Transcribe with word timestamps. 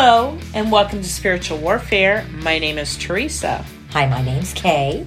Hello, 0.00 0.38
and 0.54 0.70
welcome 0.70 1.02
to 1.02 1.08
Spiritual 1.08 1.58
Warfare. 1.58 2.24
My 2.30 2.60
name 2.60 2.78
is 2.78 2.96
Teresa, 2.96 3.66
Hi, 3.90 4.06
my 4.06 4.22
name's 4.22 4.54
Kay. 4.54 5.04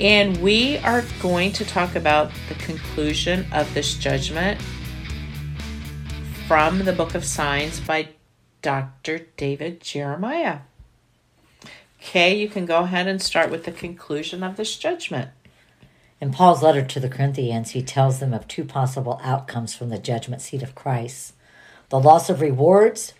and 0.00 0.38
we 0.38 0.78
are 0.78 1.04
going 1.20 1.52
to 1.52 1.66
talk 1.66 1.94
about 1.94 2.30
the 2.48 2.54
conclusion 2.54 3.44
of 3.52 3.74
this 3.74 3.94
judgment 3.94 4.58
from 6.48 6.86
the 6.86 6.94
Book 6.94 7.14
of 7.14 7.26
Signs 7.26 7.78
by 7.78 8.08
Dr. 8.62 9.26
David 9.36 9.82
Jeremiah. 9.82 10.60
Okay, 12.00 12.38
you 12.38 12.48
can 12.48 12.64
go 12.64 12.84
ahead 12.84 13.06
and 13.06 13.20
start 13.20 13.50
with 13.50 13.64
the 13.64 13.70
conclusion 13.70 14.42
of 14.42 14.56
this 14.56 14.78
judgment. 14.78 15.30
In 16.22 16.32
Paul's 16.32 16.62
letter 16.62 16.82
to 16.82 17.00
the 17.00 17.10
Corinthians, 17.10 17.72
he 17.72 17.82
tells 17.82 18.18
them 18.18 18.32
of 18.32 18.48
two 18.48 18.64
possible 18.64 19.20
outcomes 19.22 19.74
from 19.74 19.90
the 19.90 19.98
judgment 19.98 20.40
seat 20.40 20.62
of 20.62 20.74
Christ 20.74 21.34
the 21.88 22.00
loss 22.00 22.28
of 22.28 22.40
rewards 22.40 23.14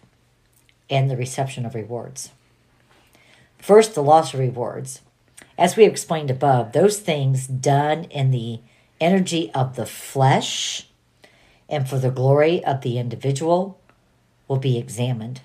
and 0.88 1.10
the 1.10 1.16
reception 1.16 1.66
of 1.66 1.74
rewards. 1.74 2.30
First, 3.58 3.94
the 3.94 4.02
loss 4.02 4.34
of 4.34 4.40
rewards. 4.40 5.00
As 5.58 5.76
we 5.76 5.84
explained 5.84 6.30
above, 6.30 6.72
those 6.72 7.00
things 7.00 7.46
done 7.46 8.04
in 8.04 8.30
the 8.30 8.60
energy 9.00 9.50
of 9.54 9.76
the 9.76 9.86
flesh 9.86 10.88
and 11.68 11.88
for 11.88 11.98
the 11.98 12.10
glory 12.10 12.64
of 12.64 12.82
the 12.82 12.98
individual 12.98 13.80
will 14.48 14.58
be 14.58 14.78
examined. 14.78 15.40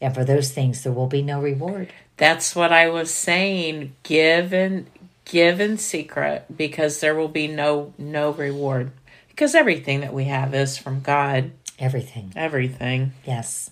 And 0.00 0.14
for 0.14 0.24
those 0.24 0.52
things, 0.52 0.82
there 0.82 0.92
will 0.92 1.06
be 1.06 1.22
no 1.22 1.40
reward. 1.40 1.92
That's 2.16 2.54
what 2.54 2.72
I 2.72 2.88
was 2.88 3.12
saying. 3.12 3.94
Give 4.02 4.52
and 4.52 4.86
give 5.24 5.60
in 5.60 5.78
secret 5.78 6.44
because 6.54 7.00
there 7.00 7.14
will 7.14 7.28
be 7.28 7.48
no 7.48 7.92
no 7.98 8.30
reward. 8.30 8.92
Because 9.28 9.54
everything 9.54 10.00
that 10.00 10.14
we 10.14 10.24
have 10.24 10.54
is 10.54 10.78
from 10.78 11.00
God. 11.00 11.50
Everything. 11.78 12.32
Everything. 12.36 13.12
Yes. 13.26 13.70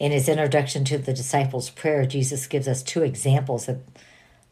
In 0.00 0.12
his 0.12 0.30
introduction 0.30 0.84
to 0.86 0.96
the 0.96 1.12
disciples' 1.12 1.68
prayer, 1.68 2.06
Jesus 2.06 2.46
gives 2.46 2.66
us 2.66 2.82
two 2.82 3.02
examples 3.02 3.68
of 3.68 3.82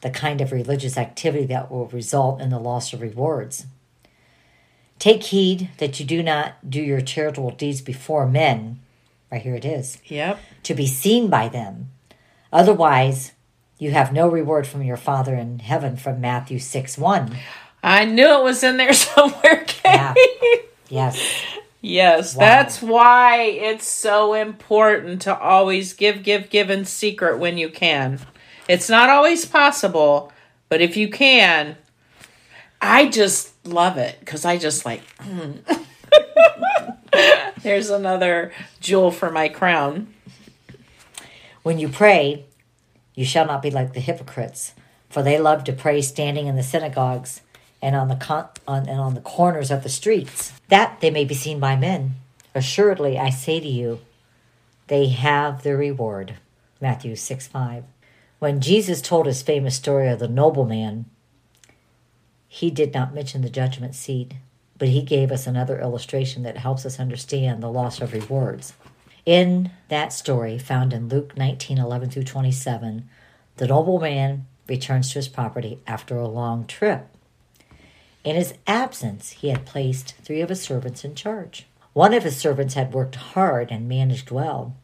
the 0.02 0.10
kind 0.10 0.42
of 0.42 0.52
religious 0.52 0.98
activity 0.98 1.46
that 1.46 1.70
will 1.70 1.86
result 1.86 2.42
in 2.42 2.50
the 2.50 2.58
loss 2.58 2.92
of 2.92 3.00
rewards. 3.00 3.64
Take 4.98 5.24
heed 5.24 5.70
that 5.78 5.98
you 5.98 6.04
do 6.04 6.22
not 6.22 6.68
do 6.68 6.82
your 6.82 7.00
charitable 7.00 7.52
deeds 7.52 7.80
before 7.80 8.26
men. 8.26 8.80
Right 9.32 9.40
here 9.40 9.54
it 9.54 9.64
is. 9.64 9.96
Yep. 10.04 10.38
To 10.64 10.74
be 10.74 10.86
seen 10.86 11.30
by 11.30 11.48
them. 11.48 11.90
Otherwise, 12.52 13.32
you 13.78 13.92
have 13.92 14.12
no 14.12 14.28
reward 14.28 14.66
from 14.66 14.82
your 14.82 14.96
Father 14.98 15.34
in 15.34 15.60
heaven 15.60 15.96
from 15.96 16.20
Matthew 16.20 16.58
6 16.58 16.98
1. 16.98 17.36
I 17.82 18.04
knew 18.04 18.40
it 18.40 18.44
was 18.44 18.62
in 18.62 18.76
there 18.76 18.92
somewhere, 18.92 19.64
Kay. 19.66 19.94
Yeah. 19.94 20.14
Yes. 20.90 21.42
Yes, 21.80 22.34
Wow. 22.34 22.40
that's 22.40 22.82
why 22.82 23.42
it's 23.42 23.86
so 23.86 24.34
important 24.34 25.22
to 25.22 25.38
always 25.38 25.92
give, 25.92 26.22
give, 26.24 26.50
give 26.50 26.70
in 26.70 26.84
secret 26.84 27.38
when 27.38 27.56
you 27.56 27.68
can. 27.68 28.20
It's 28.68 28.88
not 28.88 29.08
always 29.08 29.44
possible, 29.46 30.32
but 30.68 30.80
if 30.80 30.96
you 30.96 31.08
can, 31.08 31.76
I 32.82 33.06
just 33.08 33.52
love 33.66 33.96
it 33.96 34.18
because 34.20 34.44
I 34.44 34.58
just 34.58 34.84
like. 34.84 35.02
mm. 35.18 35.58
There's 37.62 37.90
another 37.90 38.52
jewel 38.80 39.10
for 39.10 39.30
my 39.30 39.48
crown. 39.48 40.12
When 41.62 41.78
you 41.78 41.88
pray, 41.88 42.44
you 43.14 43.24
shall 43.24 43.46
not 43.46 43.62
be 43.62 43.70
like 43.70 43.94
the 43.94 44.00
hypocrites, 44.00 44.74
for 45.10 45.22
they 45.22 45.38
love 45.38 45.64
to 45.64 45.72
pray 45.72 46.00
standing 46.02 46.46
in 46.46 46.56
the 46.56 46.62
synagogues 46.62 47.40
and 47.80 47.94
on 47.94 48.08
the 48.08 48.16
con- 48.16 48.48
on, 48.66 48.88
and 48.88 49.00
on 49.00 49.14
the 49.14 49.20
corners 49.20 49.70
of 49.70 49.82
the 49.82 49.88
streets, 49.88 50.52
that 50.68 51.00
they 51.00 51.10
may 51.10 51.24
be 51.24 51.34
seen 51.34 51.60
by 51.60 51.76
men. 51.76 52.16
Assuredly, 52.54 53.18
I 53.18 53.30
say 53.30 53.60
to 53.60 53.68
you, 53.68 54.00
they 54.88 55.08
have 55.08 55.62
their 55.62 55.76
reward. 55.76 56.34
Matthew 56.80 57.16
6 57.16 57.46
5. 57.46 57.84
When 58.38 58.60
Jesus 58.60 59.02
told 59.02 59.26
his 59.26 59.42
famous 59.42 59.74
story 59.74 60.08
of 60.08 60.18
the 60.18 60.28
nobleman, 60.28 61.06
he 62.46 62.70
did 62.70 62.94
not 62.94 63.14
mention 63.14 63.42
the 63.42 63.50
judgment 63.50 63.94
seat, 63.94 64.34
but 64.78 64.88
he 64.88 65.02
gave 65.02 65.30
us 65.30 65.46
another 65.46 65.80
illustration 65.80 66.42
that 66.44 66.56
helps 66.56 66.86
us 66.86 67.00
understand 67.00 67.62
the 67.62 67.70
loss 67.70 68.00
of 68.00 68.12
rewards. 68.12 68.72
In 69.26 69.70
that 69.88 70.12
story, 70.12 70.56
found 70.56 70.92
in 70.92 71.08
Luke 71.08 71.36
19 71.36 71.78
11 71.78 72.10
through 72.10 72.24
27, 72.24 73.08
the 73.56 73.66
nobleman 73.66 74.46
returns 74.68 75.10
to 75.12 75.18
his 75.18 75.28
property 75.28 75.80
after 75.86 76.16
a 76.16 76.28
long 76.28 76.66
trip. 76.66 77.08
In 78.28 78.36
his 78.36 78.52
absence, 78.66 79.30
he 79.30 79.48
had 79.48 79.64
placed 79.64 80.14
three 80.16 80.42
of 80.42 80.50
his 80.50 80.60
servants 80.60 81.02
in 81.02 81.14
charge. 81.14 81.66
One 81.94 82.12
of 82.12 82.24
his 82.24 82.36
servants 82.36 82.74
had 82.74 82.92
worked 82.92 83.14
hard 83.14 83.72
and 83.72 83.88
managed 83.88 84.30
well, 84.30 84.76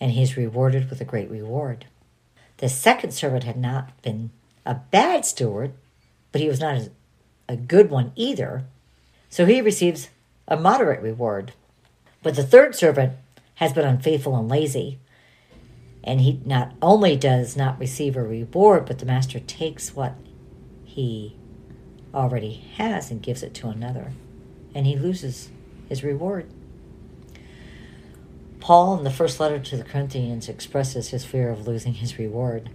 and 0.00 0.12
he 0.12 0.22
is 0.22 0.36
rewarded 0.36 0.88
with 0.88 1.00
a 1.00 1.04
great 1.04 1.28
reward. 1.28 1.86
The 2.58 2.68
second 2.68 3.10
servant 3.10 3.42
had 3.42 3.56
not 3.56 4.00
been 4.02 4.30
a 4.64 4.76
bad 4.76 5.26
steward, 5.26 5.72
but 6.30 6.40
he 6.40 6.46
was 6.46 6.60
not 6.60 6.82
a- 7.48 7.56
good 7.56 7.90
one 7.90 8.12
either, 8.14 8.62
so 9.28 9.44
he 9.44 9.60
receives 9.60 10.10
a 10.46 10.56
moderate 10.56 11.02
reward. 11.02 11.54
But 12.22 12.36
the 12.36 12.46
third 12.46 12.76
servant 12.76 13.14
has 13.56 13.72
been 13.72 13.88
unfaithful 13.88 14.36
and 14.36 14.48
lazy, 14.48 15.00
and 16.04 16.20
he 16.20 16.40
not 16.44 16.74
only 16.80 17.16
does 17.16 17.56
not 17.56 17.80
receive 17.80 18.16
a 18.16 18.22
reward, 18.22 18.86
but 18.86 19.00
the 19.00 19.06
master 19.06 19.40
takes 19.40 19.96
what 19.96 20.14
he 20.84 21.34
already 22.14 22.64
has 22.76 23.10
and 23.10 23.22
gives 23.22 23.42
it 23.42 23.54
to 23.54 23.68
another, 23.68 24.12
and 24.74 24.86
he 24.86 24.96
loses 24.96 25.50
his 25.88 26.02
reward. 26.02 26.46
Paul, 28.60 28.98
in 28.98 29.04
the 29.04 29.10
first 29.10 29.38
letter 29.40 29.58
to 29.58 29.76
the 29.76 29.84
Corinthians, 29.84 30.48
expresses 30.48 31.08
his 31.08 31.24
fear 31.24 31.50
of 31.50 31.66
losing 31.66 31.94
his 31.94 32.18
reward. 32.18 32.70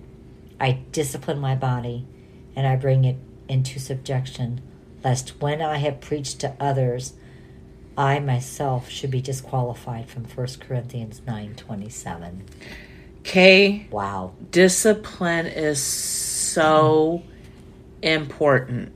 I 0.59 0.79
discipline 0.91 1.39
my 1.39 1.55
body, 1.55 2.05
and 2.55 2.65
I 2.65 2.75
bring 2.75 3.05
it 3.05 3.17
into 3.49 3.79
subjection, 3.79 4.61
lest 5.03 5.41
when 5.41 5.61
I 5.61 5.77
have 5.77 5.99
preached 5.99 6.39
to 6.39 6.55
others, 6.59 7.13
I 7.97 8.19
myself 8.19 8.89
should 8.89 9.11
be 9.11 9.21
disqualified 9.21 10.09
from 10.09 10.23
1 10.25 10.59
Corinthians 10.61 11.21
9:27. 11.27 12.43
Kay, 13.23 13.87
Wow. 13.91 14.33
discipline 14.51 15.45
is 15.45 15.81
so 15.81 17.23
important. 18.01 18.93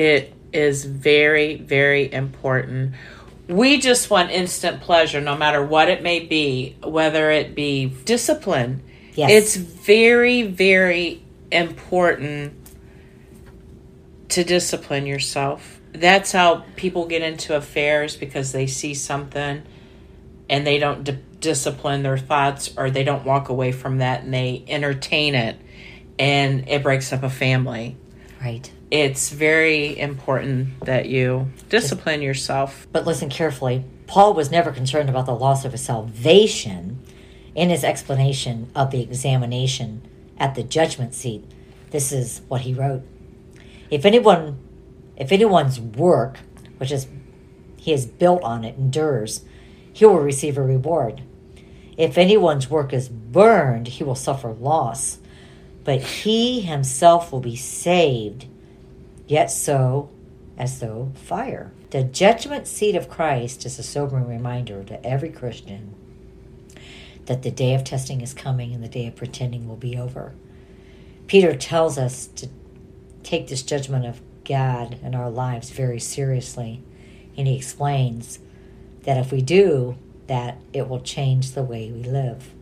It 0.00 0.32
is 0.50 0.86
very, 0.86 1.56
very 1.56 2.10
important. 2.10 2.94
We 3.48 3.78
just 3.78 4.08
want 4.08 4.30
instant 4.30 4.80
pleasure, 4.80 5.20
no 5.20 5.36
matter 5.36 5.62
what 5.62 5.90
it 5.90 6.02
may 6.02 6.20
be, 6.20 6.74
whether 6.82 7.30
it 7.30 7.54
be 7.54 7.92
discipline. 8.06 8.82
Yes. 9.12 9.30
It's 9.30 9.56
very, 9.56 10.44
very 10.44 11.22
important 11.52 12.54
to 14.30 14.42
discipline 14.42 15.04
yourself. 15.04 15.82
That's 15.92 16.32
how 16.32 16.64
people 16.76 17.06
get 17.06 17.20
into 17.20 17.54
affairs 17.54 18.16
because 18.16 18.52
they 18.52 18.66
see 18.66 18.94
something 18.94 19.62
and 20.48 20.66
they 20.66 20.78
don't 20.78 21.04
di- 21.04 21.18
discipline 21.40 22.02
their 22.04 22.16
thoughts 22.16 22.72
or 22.74 22.90
they 22.90 23.04
don't 23.04 23.26
walk 23.26 23.50
away 23.50 23.72
from 23.72 23.98
that 23.98 24.22
and 24.22 24.32
they 24.32 24.64
entertain 24.66 25.34
it 25.34 25.58
and 26.18 26.66
it 26.70 26.82
breaks 26.82 27.12
up 27.12 27.22
a 27.22 27.28
family. 27.28 27.98
Right. 28.40 28.70
It's 28.90 29.30
very 29.30 29.98
important 29.98 30.84
that 30.84 31.08
you 31.08 31.50
discipline 31.68 32.22
yourself. 32.22 32.86
But 32.92 33.06
listen 33.06 33.28
carefully. 33.28 33.84
Paul 34.06 34.34
was 34.34 34.50
never 34.50 34.72
concerned 34.72 35.08
about 35.08 35.26
the 35.26 35.34
loss 35.34 35.64
of 35.64 35.72
his 35.72 35.82
salvation 35.82 37.04
in 37.54 37.70
his 37.70 37.84
explanation 37.84 38.70
of 38.74 38.90
the 38.90 39.00
examination 39.00 40.02
at 40.38 40.54
the 40.54 40.62
judgment 40.62 41.14
seat. 41.14 41.44
This 41.90 42.10
is 42.10 42.42
what 42.48 42.62
he 42.62 42.74
wrote. 42.74 43.02
If 43.90 44.04
anyone 44.04 44.58
if 45.20 45.32
anyone's 45.32 45.78
work, 45.78 46.38
which 46.78 46.90
is 46.90 47.06
he 47.76 47.90
has 47.92 48.06
built 48.06 48.42
on 48.42 48.64
it, 48.64 48.76
endures, 48.76 49.42
he 49.92 50.06
will 50.06 50.18
receive 50.18 50.56
a 50.56 50.62
reward. 50.62 51.22
If 51.96 52.16
anyone's 52.16 52.70
work 52.70 52.92
is 52.92 53.08
burned, 53.08 53.88
he 53.88 54.04
will 54.04 54.14
suffer 54.14 54.50
loss, 54.50 55.18
but 55.90 56.02
he 56.02 56.60
himself 56.60 57.32
will 57.32 57.40
be 57.40 57.56
saved, 57.56 58.46
yet 59.26 59.50
so 59.50 60.08
as 60.56 60.78
though 60.78 61.10
fire. 61.16 61.72
The 61.90 62.04
judgment 62.04 62.68
seat 62.68 62.94
of 62.94 63.08
Christ 63.08 63.66
is 63.66 63.76
a 63.76 63.82
sobering 63.82 64.28
reminder 64.28 64.84
to 64.84 65.04
every 65.04 65.30
Christian 65.30 65.92
that 67.26 67.42
the 67.42 67.50
day 67.50 67.74
of 67.74 67.82
testing 67.82 68.20
is 68.20 68.32
coming 68.32 68.72
and 68.72 68.84
the 68.84 68.88
day 68.88 69.08
of 69.08 69.16
pretending 69.16 69.66
will 69.66 69.74
be 69.74 69.98
over. 69.98 70.32
Peter 71.26 71.56
tells 71.56 71.98
us 71.98 72.28
to 72.36 72.48
take 73.24 73.48
this 73.48 73.64
judgment 73.64 74.06
of 74.06 74.20
God 74.44 74.96
in 75.02 75.16
our 75.16 75.28
lives 75.28 75.70
very 75.70 75.98
seriously, 75.98 76.84
and 77.36 77.48
he 77.48 77.56
explains 77.56 78.38
that 79.02 79.16
if 79.16 79.32
we 79.32 79.42
do 79.42 79.96
that, 80.28 80.56
it 80.72 80.88
will 80.88 81.00
change 81.00 81.50
the 81.50 81.64
way 81.64 81.90
we 81.90 82.04
live. 82.04 82.54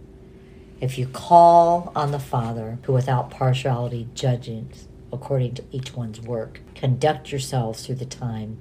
If 0.80 0.96
you 0.96 1.08
call 1.08 1.90
on 1.96 2.12
the 2.12 2.20
Father, 2.20 2.78
who 2.82 2.92
without 2.92 3.30
partiality 3.30 4.06
judges 4.14 4.86
according 5.12 5.54
to 5.54 5.64
each 5.72 5.94
one's 5.94 6.20
work, 6.20 6.60
conduct 6.76 7.32
yourselves 7.32 7.84
through 7.84 7.96
the 7.96 8.04
time 8.04 8.58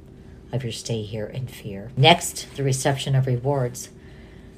of 0.52 0.64
your 0.64 0.72
stay 0.72 1.04
here 1.04 1.28
in 1.28 1.46
fear. 1.46 1.92
Next, 1.96 2.48
the 2.56 2.64
reception 2.64 3.14
of 3.14 3.28
rewards. 3.28 3.90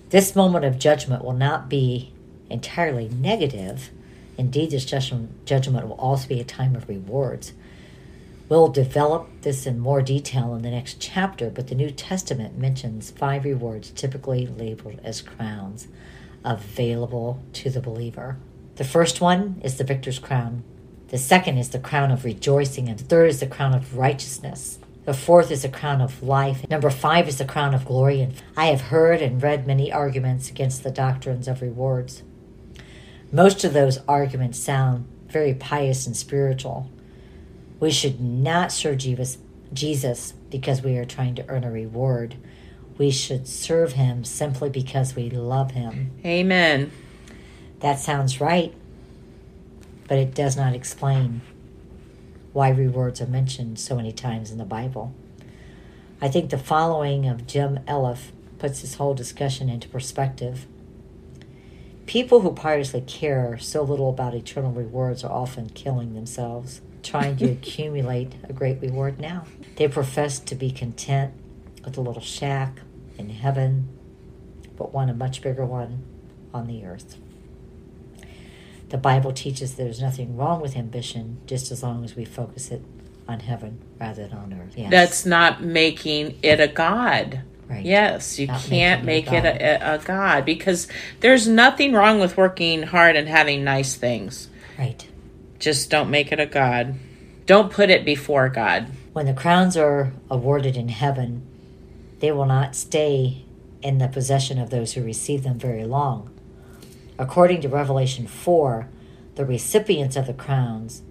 This 0.10 0.36
moment 0.36 0.64
of 0.64 0.80
judgment 0.80 1.24
will 1.24 1.34
not 1.34 1.68
be 1.68 2.14
entirely 2.50 3.10
negative. 3.10 3.90
Indeed, 4.38 4.72
this 4.72 4.86
judgment, 4.86 5.46
will 5.86 5.96
also 6.00 6.30
be 6.30 6.40
a 6.40 6.46
time 6.46 6.78
of 6.78 6.88
rewards. 6.88 7.52
We'll 8.48 8.70
develop 8.70 9.30
this 9.42 9.66
in 9.66 9.80
more 9.80 10.02
detail 10.02 10.56
in 10.56 10.62
the 10.62 10.72
next 10.72 11.02
chapter, 11.02 11.50
but 11.50 11.68
the 11.68 11.76
New 11.76 11.92
Testament 11.92 12.58
mentions 12.58 13.12
five 13.12 13.44
rewards 13.44 13.92
typically 13.92 14.48
labeled 14.48 15.02
as 15.04 15.22
crowns 15.22 15.88
available 16.44 17.42
to 17.54 17.70
the 17.70 17.82
believer. 17.82 18.38
The 18.76 18.84
first 18.84 19.22
one 19.22 19.60
is 19.64 19.78
the 19.78 19.84
victor's 19.84 20.20
crown. 20.20 20.64
The 21.10 21.18
second 21.18 21.58
is 21.58 21.70
the 21.70 21.80
crown 21.80 22.12
of 22.12 22.24
rejoicing, 22.24 22.88
and 22.88 23.00
the 23.00 23.04
third 23.04 23.30
is 23.30 23.40
the 23.40 23.48
crown 23.48 23.74
of 23.74 23.98
righteousness. 23.98 24.80
The 25.06 25.14
fourth 25.14 25.50
is 25.50 25.64
the 25.64 25.70
crown 25.70 26.02
of 26.02 26.22
life. 26.22 26.70
Number 26.70 26.92
five 26.92 27.28
is 27.28 27.40
the 27.40 27.46
crown 27.46 27.74
of 27.74 27.86
glory. 27.86 28.22
And 28.22 28.34
I 28.56 28.68
have 28.68 28.82
heard 28.82 29.24
and 29.24 29.42
read 29.42 29.66
many 29.66 29.92
arguments 29.92 30.52
against 30.52 30.84
the 30.84 30.92
doctrines 30.92 31.48
of 31.48 31.64
rewards. 31.64 32.22
Most 33.32 33.64
of 33.64 33.74
those 33.74 34.00
arguments 34.08 34.60
sound 34.60 35.08
very 35.28 35.56
pious 35.56 36.06
and 36.06 36.16
spiritual. 36.16 36.92
We 37.80 37.90
should 37.90 38.22
not 38.22 38.72
serve 38.72 39.00
Jesus, 39.00 39.40
Jesus 39.74 40.34
because 40.52 40.84
we 40.84 40.98
are 40.98 41.06
trying 41.06 41.34
to 41.36 41.46
earn 41.48 41.64
a 41.64 41.72
reward. 41.72 42.36
We 43.00 43.12
should 43.12 43.48
serve 43.48 43.94
him 43.94 44.26
simply 44.26 44.70
because 44.70 45.16
we 45.16 45.30
love 45.30 45.72
him. 45.72 46.12
Amen. 46.26 46.92
That 47.80 47.98
sounds 47.98 48.42
right, 48.42 48.74
but 50.10 50.18
it 50.18 50.36
does 50.36 50.58
not 50.58 50.76
explain 50.76 51.42
why 52.52 52.70
rewards 52.70 53.22
are 53.22 53.28
mentioned 53.28 53.80
so 53.80 53.96
many 53.96 54.12
times 54.12 54.52
in 54.52 54.58
the 54.58 54.66
Bible. 54.66 55.14
I 56.22 56.28
think 56.28 56.50
the 56.50 56.58
following 56.58 57.26
of 57.26 57.48
Jim 57.48 57.80
Elliff 57.88 58.32
puts 58.58 58.82
this 58.82 58.96
whole 58.96 59.14
discussion 59.14 59.70
into 59.70 59.88
perspective. 59.88 60.68
People 62.06 62.42
who 62.42 62.52
piously 62.52 63.00
care 63.00 63.58
so 63.58 63.82
little 63.82 64.10
about 64.10 64.36
eternal 64.36 64.74
rewards 64.74 65.24
are 65.24 65.32
often 65.32 65.70
killing 65.70 66.16
themselves 66.16 66.82
trying 67.02 67.38
to 67.38 67.46
accumulate 67.52 68.34
a 68.44 68.52
great 68.52 68.82
reward 68.82 69.22
now. 69.22 69.46
They 69.78 69.88
profess 69.88 70.38
to 70.40 70.56
be 70.56 70.70
content 70.70 71.34
with 71.86 71.98
a 71.98 72.02
little 72.02 72.22
shack 72.22 72.82
in 73.20 73.30
heaven, 73.30 73.90
but 74.78 74.94
one 74.94 75.10
a 75.10 75.14
much 75.14 75.42
bigger 75.42 75.66
one 75.66 76.04
on 76.54 76.68
the 76.68 76.86
earth. 76.86 77.18
The 78.90 78.98
Bible 78.98 79.32
teaches 79.32 79.76
there's 79.76 80.02
nothing 80.02 80.36
wrong 80.36 80.62
with 80.62 80.76
ambition 80.76 81.38
just 81.46 81.72
as 81.72 81.84
long 81.84 82.04
as 82.04 82.16
we 82.16 82.26
focus 82.26 82.72
it 82.72 82.82
on 83.28 83.42
heaven 83.42 83.80
rather 84.00 84.28
than 84.28 84.38
on 84.38 84.54
earth. 84.54 84.74
Yes. 84.76 84.90
That's 84.90 85.26
not 85.26 85.62
making 85.62 86.40
it 86.42 86.60
a 86.60 86.68
God. 86.68 87.42
Right. 87.68 87.86
Yes, 87.86 88.40
you 88.40 88.48
not 88.48 88.62
can't 88.62 89.06
make 89.06 89.32
it 89.32 89.46
a, 89.46 89.94
a, 89.94 90.00
God 90.00 90.44
because 90.44 90.88
there's 91.20 91.48
nothing 91.48 91.94
wrong 91.94 92.20
with 92.20 92.36
working 92.36 92.82
hard 92.82 93.16
and 93.16 93.28
having 93.28 93.64
nice 93.64 93.94
things. 93.94 94.50
Right. 94.80 95.08
Just 95.60 95.92
don't 95.92 96.10
make 96.10 96.32
it 96.32 96.40
a 96.40 96.48
God. 96.48 96.96
Don't 97.46 97.72
put 97.72 97.92
it 97.92 98.04
before 98.04 98.50
God. 98.50 98.88
When 99.14 99.28
the 99.28 99.34
crowns 99.34 99.78
are 99.78 100.14
awarded 100.32 100.76
in 100.76 100.90
heaven, 100.90 101.46
they 102.20 102.32
will 102.32 102.46
not 102.46 102.76
stay 102.76 103.46
in 103.82 103.98
the 103.98 104.08
possession 104.08 104.60
of 104.60 104.70
those 104.70 104.94
who 104.94 105.04
receive 105.04 105.44
them 105.44 105.58
very 105.58 105.86
long. 105.86 106.30
According 107.18 107.62
to 107.62 107.70
Revelation 107.70 108.28
4, 108.28 108.88
the 109.36 109.46
recipients 109.46 110.16
of 110.16 110.28
the 110.28 110.34
crowns, 110.34 111.02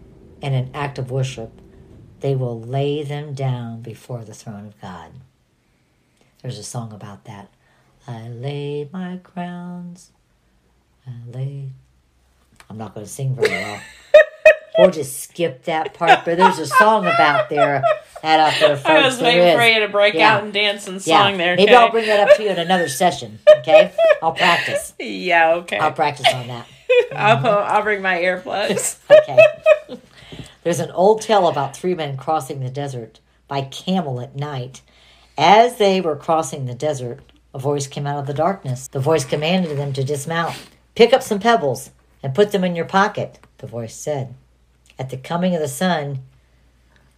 in 0.41 0.55
an 0.55 0.71
act 0.73 0.99
of 0.99 1.11
worship, 1.11 1.51
they 2.21 2.35
will 2.35 2.61
lay 2.61 3.03
them 3.03 3.35
down 3.35 3.81
before 3.81 4.25
the 4.25 4.35
throne 4.35 4.67
of 4.67 4.81
God. 4.81 5.13
There's 6.43 6.59
a 6.59 6.65
song 6.65 6.93
about 6.93 7.25
that. 7.25 7.51
I 8.07 8.29
lay 8.29 8.89
my 8.93 9.19
crowns. 9.23 10.13
I 11.07 11.13
lay. 11.31 11.71
I'm 12.71 12.79
not 12.79 12.95
going 12.95 13.07
to 13.07 13.13
sing 13.13 13.35
very 13.35 13.51
well. 13.51 13.81
We'll 14.79 14.91
just 14.91 15.21
skip 15.21 15.65
that 15.65 15.95
part. 15.95 16.25
But 16.25 16.39
there's 16.39 16.59
a 16.59 16.67
song 16.67 17.07
about 17.07 17.51
there. 17.51 17.83
That 18.23 18.41
out 18.41 18.59
there, 18.59 18.77
folks. 18.77 18.89
I 18.89 19.05
was 19.05 19.21
waiting 19.21 19.57
for 19.57 19.65
you 19.65 19.81
to 19.81 19.89
break 19.89 20.15
yeah. 20.15 20.35
out 20.35 20.45
and 20.45 20.53
dance 20.53 20.89
and 20.89 21.01
song 21.03 21.33
yeah. 21.33 21.37
there. 21.37 21.57
Maybe 21.57 21.75
I'll 21.75 21.91
bring 21.91 22.07
that 22.07 22.29
up 22.29 22.37
to 22.37 22.43
you 22.43 22.51
in 22.51 22.59
another 22.59 22.89
session. 22.89 23.39
Okay, 23.59 23.93
I'll 24.23 24.33
practice. 24.33 24.95
Yeah, 25.01 25.55
okay. 25.57 25.79
I'll 25.79 25.93
practice 25.93 26.27
on 26.33 26.49
that. 26.49 26.67
I'll, 27.13 27.47
I'll 27.47 27.83
bring 27.83 28.03
my 28.03 28.19
earplugs. 28.19 28.99
okay. 29.11 30.01
There's 30.63 30.81
an 30.81 30.91
old 30.91 31.23
tale 31.23 31.49
about 31.49 31.77
three 31.77 31.95
men 31.95 32.17
crossing 32.17 32.61
the 32.61 32.71
desert 32.71 33.21
by 33.47 33.63
camel 33.63 34.21
at 34.21 34.37
night. 34.37 34.83
As 35.37 35.79
they 35.79 36.01
were 36.01 36.17
crossing 36.17 36.67
the 36.67 36.75
desert, 36.75 37.21
a 37.55 37.59
voice 37.59 37.87
came 37.87 38.07
out 38.07 38.19
of 38.19 38.27
the 38.27 38.35
darkness. 38.35 38.89
The 38.89 39.01
voice 39.01 39.25
commanded 39.25 39.79
them 39.79 39.93
to 39.95 40.05
dismount. 40.05 40.57
Pick 40.95 41.13
up 41.13 41.23
some 41.23 41.39
pebbles 41.39 41.91
and 42.23 42.35
put 42.35 42.53
them 42.53 42.65
in 42.65 42.77
your 42.77 42.85
pocket, 42.85 43.39
the 43.59 43.67
voice 43.67 43.95
said. 43.95 44.35
At 44.99 45.11
the 45.11 45.17
coming 45.17 45.55
of 45.55 45.61
the 45.61 45.69
sun, 45.69 46.21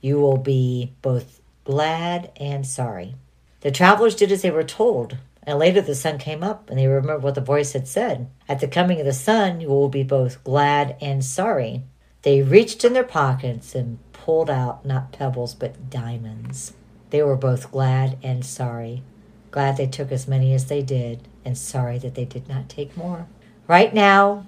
you 0.01 0.19
will 0.19 0.37
be 0.37 0.93
both 1.03 1.41
glad 1.65 2.31
and 2.37 2.67
sorry. 2.67 3.15
The 3.61 3.71
travelers 3.71 4.15
did 4.15 4.33
as 4.33 4.43
they 4.43 4.51
were 4.51 4.65
told, 4.65 5.19
and 5.43 5.59
later 5.59 5.81
the 5.81 5.95
sun 5.95 6.19
came 6.19 6.43
up, 6.43 6.69
and 6.69 6.79
they 6.79 6.87
remembered 6.87 7.23
what 7.23 7.35
the 7.35 7.41
voice 7.41 7.73
had 7.73 7.89
said. 7.89 8.29
At 8.49 8.61
the 8.61 8.69
coming 8.69 9.01
of 9.01 9.07
the 9.07 9.13
sun, 9.13 9.61
you 9.61 9.69
will 9.69 9.89
be 9.89 10.03
both 10.03 10.43
glad 10.45 10.97
and 11.01 11.25
sorry. 11.25 11.83
They 12.23 12.43
reached 12.43 12.85
in 12.85 12.93
their 12.93 13.05
pockets 13.05 13.75
and 13.75 13.99
pulled 14.13 14.51
out 14.51 14.85
not 14.85 15.13
pebbles 15.13 15.55
but 15.55 15.89
diamonds. 15.89 16.75
They 17.11 17.23
were 17.23 17.37
both 17.37 17.73
glad 17.73 18.19
and 18.23 18.45
sorry. 18.45 19.03
Glad 19.51 19.77
they 19.77 19.87
took 19.87 20.13
as 20.13 20.29
many 20.29 20.55
as 20.55 20.67
they 20.67 20.83
did, 20.83 21.27
and 21.45 21.57
sorry 21.57 21.99
that 21.99 22.15
they 22.15 22.25
did 22.25 22.49
not 22.49 22.69
take 22.69 22.97
more. 22.97 23.27
Right 23.67 23.93
now, 23.93 24.47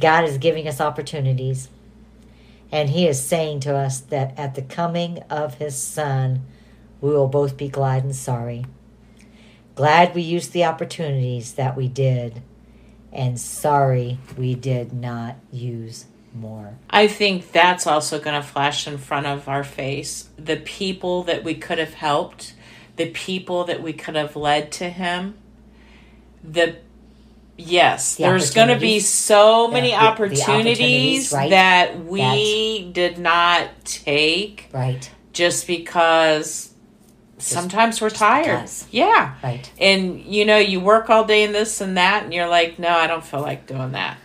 God 0.00 0.24
is 0.24 0.38
giving 0.38 0.68
us 0.68 0.80
opportunities. 0.80 1.68
And 2.72 2.90
he 2.90 3.06
is 3.06 3.22
saying 3.22 3.60
to 3.60 3.74
us 3.76 4.00
that 4.00 4.38
at 4.38 4.54
the 4.54 4.62
coming 4.62 5.18
of 5.30 5.54
his 5.54 5.76
Son, 5.80 6.42
we 7.00 7.10
will 7.10 7.28
both 7.28 7.56
be 7.56 7.68
glad 7.68 8.04
and 8.04 8.14
sorry. 8.14 8.64
Glad 9.74 10.14
we 10.14 10.22
used 10.22 10.52
the 10.52 10.64
opportunities 10.64 11.54
that 11.54 11.76
we 11.76 11.88
did, 11.88 12.42
and 13.12 13.40
sorry 13.40 14.18
we 14.36 14.54
did 14.54 14.92
not 14.92 15.36
use 15.50 16.06
more. 16.34 16.78
I 16.88 17.08
think 17.08 17.50
that's 17.52 17.86
also 17.86 18.20
going 18.20 18.40
to 18.40 18.46
flash 18.46 18.86
in 18.86 18.98
front 18.98 19.26
of 19.26 19.48
our 19.48 19.64
face. 19.64 20.28
The 20.36 20.56
people 20.58 21.22
that 21.24 21.42
we 21.42 21.54
could 21.54 21.78
have 21.78 21.94
helped, 21.94 22.54
the 22.96 23.10
people 23.10 23.64
that 23.64 23.82
we 23.82 23.92
could 23.92 24.16
have 24.16 24.36
led 24.36 24.70
to 24.72 24.90
him, 24.90 25.34
the 26.44 26.76
Yes, 27.60 28.16
the 28.16 28.24
there's 28.24 28.52
going 28.52 28.68
to 28.68 28.78
be 28.78 29.00
so 29.00 29.68
many 29.68 29.90
the, 29.90 29.96
opportunities, 29.96 30.46
the 30.46 30.52
opportunities 30.52 31.32
right? 31.32 31.50
that 31.50 32.04
we 32.04 32.20
That's, 32.82 32.92
did 32.92 33.18
not 33.18 33.68
take. 33.84 34.68
Right. 34.72 35.10
Just 35.32 35.66
because 35.66 36.72
just, 37.36 37.48
sometimes 37.48 38.00
we're 38.00 38.10
tired. 38.10 38.60
Because. 38.60 38.86
Yeah. 38.90 39.34
Right. 39.42 39.70
And 39.78 40.20
you 40.24 40.44
know, 40.44 40.58
you 40.58 40.80
work 40.80 41.10
all 41.10 41.24
day 41.24 41.44
in 41.44 41.52
this 41.52 41.80
and 41.80 41.96
that 41.96 42.24
and 42.24 42.34
you're 42.34 42.48
like, 42.48 42.78
"No, 42.78 42.90
I 42.90 43.06
don't 43.06 43.24
feel 43.24 43.40
like 43.40 43.66
doing 43.66 43.92
that." 43.92 44.18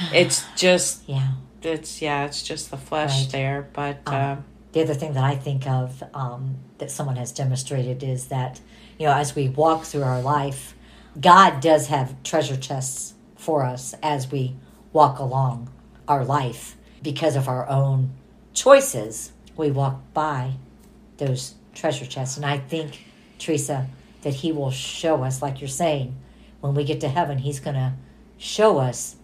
It's 0.14 0.44
just 0.56 1.08
Yeah. 1.08 1.32
It's 1.62 2.02
yeah, 2.02 2.24
it's 2.24 2.42
just 2.42 2.70
the 2.70 2.76
flesh 2.76 3.22
right. 3.22 3.32
there, 3.32 3.68
but 3.72 4.00
um, 4.06 4.14
uh, 4.14 4.36
the 4.72 4.82
other 4.82 4.94
thing 4.94 5.12
that 5.14 5.22
I 5.22 5.36
think 5.36 5.66
of 5.66 6.02
um, 6.14 6.56
that 6.78 6.90
someone 6.90 7.16
has 7.16 7.30
demonstrated 7.30 8.02
is 8.02 8.26
that 8.26 8.60
you 8.98 9.06
know, 9.06 9.14
as 9.14 9.34
we 9.34 9.48
walk 9.48 9.84
through 9.84 10.02
our 10.02 10.20
life, 10.20 10.74
God 11.20 11.60
does 11.60 11.88
have 11.88 12.22
treasure 12.22 12.56
chests 12.56 13.14
for 13.36 13.64
us 13.64 13.94
as 14.02 14.30
we 14.30 14.54
walk 14.92 15.18
along 15.18 15.70
our 16.08 16.24
life 16.24 16.76
because 17.02 17.36
of 17.36 17.48
our 17.48 17.68
own 17.68 18.10
choices. 18.54 19.32
We 19.56 19.70
walk 19.70 20.00
by 20.14 20.52
those 21.18 21.54
treasure 21.74 22.06
chests. 22.06 22.36
And 22.36 22.46
I 22.46 22.58
think, 22.58 23.04
Teresa, 23.38 23.88
that 24.22 24.34
He 24.34 24.52
will 24.52 24.70
show 24.70 25.22
us, 25.22 25.42
like 25.42 25.60
you're 25.60 25.68
saying, 25.68 26.16
when 26.60 26.74
we 26.74 26.84
get 26.84 27.00
to 27.00 27.08
heaven, 27.08 27.38
He's 27.38 27.60
going 27.60 27.76
to 27.76 27.92
show 28.38 28.78
us 28.78 29.16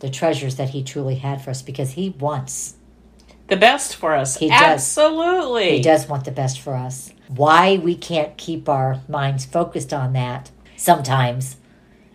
the 0.00 0.10
treasures 0.10 0.56
that 0.56 0.70
He 0.70 0.82
truly 0.82 1.16
had 1.16 1.42
for 1.42 1.50
us 1.50 1.62
because 1.62 1.92
He 1.92 2.10
wants 2.10 2.76
the 3.48 3.56
best 3.56 3.96
for 3.96 4.14
us. 4.14 4.38
He 4.38 4.50
Absolutely. 4.50 5.64
Does. 5.64 5.76
He 5.76 5.82
does 5.82 6.08
want 6.08 6.24
the 6.24 6.30
best 6.30 6.60
for 6.60 6.74
us. 6.74 7.12
Why 7.28 7.76
we 7.76 7.94
can't 7.94 8.36
keep 8.36 8.68
our 8.68 9.00
minds 9.08 9.44
focused 9.44 9.92
on 9.92 10.12
that 10.14 10.50
sometimes 10.84 11.56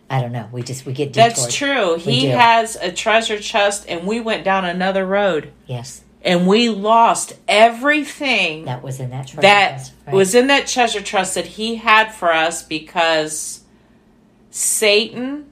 I 0.09 0.21
don't 0.21 0.31
know. 0.31 0.49
We 0.51 0.63
just 0.63 0.85
we 0.85 0.93
get 0.93 1.13
detoured. 1.13 1.31
That's 1.31 1.53
true. 1.53 1.95
We 1.95 2.01
he 2.01 2.21
do. 2.21 2.29
has 2.29 2.75
a 2.75 2.91
treasure 2.91 3.37
chest, 3.37 3.85
and 3.87 4.07
we 4.07 4.19
went 4.19 4.43
down 4.43 4.65
another 4.65 5.05
road. 5.05 5.51
Yes. 5.67 6.03
And 6.23 6.47
we 6.47 6.69
lost 6.69 7.33
everything 7.47 8.65
that 8.65 8.81
was 8.81 8.99
in 8.99 9.11
that 9.11 9.27
treasure 9.27 9.41
that 9.41 9.77
chest, 9.77 9.93
right? 10.05 10.15
was 10.15 10.35
in 10.35 10.47
that 10.47 10.67
treasure 10.67 11.01
trust 11.01 11.35
that 11.35 11.45
he 11.45 11.75
had 11.75 12.11
for 12.11 12.33
us 12.33 12.63
because 12.63 13.61
Satan 14.49 15.45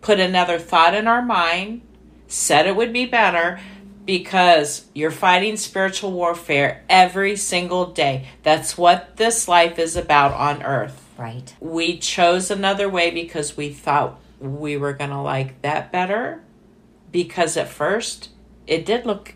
put 0.00 0.18
another 0.18 0.58
thought 0.58 0.94
in 0.94 1.06
our 1.06 1.22
mind, 1.22 1.82
said 2.26 2.66
it 2.66 2.76
would 2.76 2.92
be 2.92 3.06
better 3.06 3.60
because 4.04 4.86
you're 4.94 5.12
fighting 5.12 5.56
spiritual 5.56 6.10
warfare 6.10 6.82
every 6.88 7.36
single 7.36 7.86
day. 7.86 8.26
That's 8.42 8.76
what 8.76 9.16
this 9.16 9.46
life 9.46 9.78
is 9.78 9.96
about 9.96 10.32
on 10.32 10.62
earth. 10.64 10.98
Right. 11.22 11.54
We 11.60 11.98
chose 11.98 12.50
another 12.50 12.88
way 12.88 13.12
because 13.12 13.56
we 13.56 13.68
thought 13.68 14.18
we 14.40 14.76
were 14.76 14.92
going 14.92 15.10
to 15.10 15.20
like 15.20 15.62
that 15.62 15.92
better. 15.92 16.42
Because 17.12 17.56
at 17.56 17.68
first, 17.68 18.30
it 18.66 18.84
did 18.84 19.06
look 19.06 19.32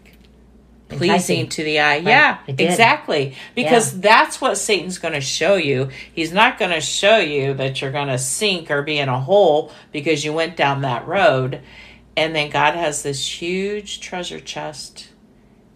pleasing 0.89 1.49
to 1.49 1.63
the 1.63 1.79
eye. 1.79 1.99
Yeah, 1.99 2.39
exactly. 2.49 3.37
Because 3.55 4.01
that's 4.01 4.41
what 4.41 4.59
Satan's 4.59 4.99
going 4.99 5.15
to 5.15 5.21
show 5.21 5.55
you. 5.55 5.91
He's 6.13 6.33
not 6.33 6.59
going 6.59 6.73
to 6.73 6.81
show 6.81 7.19
you 7.19 7.55
that 7.55 7.81
you're 7.81 7.93
going 7.93 8.09
to 8.09 8.19
sink 8.19 8.69
or 8.69 8.83
be 8.83 8.99
in 8.99 9.09
a 9.09 9.21
hole 9.21 9.71
because 9.93 10.25
you 10.25 10.33
went 10.33 10.57
down 10.57 10.83
that 10.83 11.07
road. 11.07 11.61
And 12.17 12.35
then 12.35 12.51
God 12.51 12.75
has 12.75 13.05
this 13.05 13.41
huge 13.41 14.01
treasure 14.01 14.41
chest. 14.41 15.11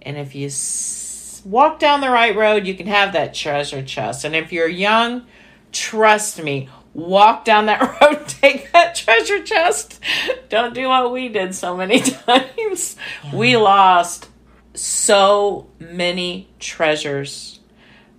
And 0.03 0.17
if 0.17 0.35
you 0.35 0.47
s- 0.47 1.41
walk 1.45 1.79
down 1.79 2.01
the 2.01 2.11
right 2.11 2.35
road, 2.35 2.67
you 2.67 2.75
can 2.75 2.89
have 2.89 3.13
that 3.13 3.33
treasure 3.33 3.83
chest. 3.85 4.25
And 4.25 4.35
if 4.35 4.53
you're 4.53 4.67
young, 4.67 5.25
trust 5.73 6.43
me, 6.43 6.69
walk 6.95 7.45
down 7.45 7.67
that 7.67 8.01
road, 8.01 8.27
take 8.29 8.73
that 8.73 8.95
treasure 8.95 9.43
chest. 9.43 10.01
Don't 10.49 10.75
do 10.75 10.89
what 10.89 11.13
we 11.13 11.29
did 11.29 11.55
so 11.55 11.77
many 11.77 12.01
times. 12.27 12.97
We 13.33 13.57
lost 13.57 14.29
so 14.75 15.69
many 15.79 16.49
treasures 16.59 17.61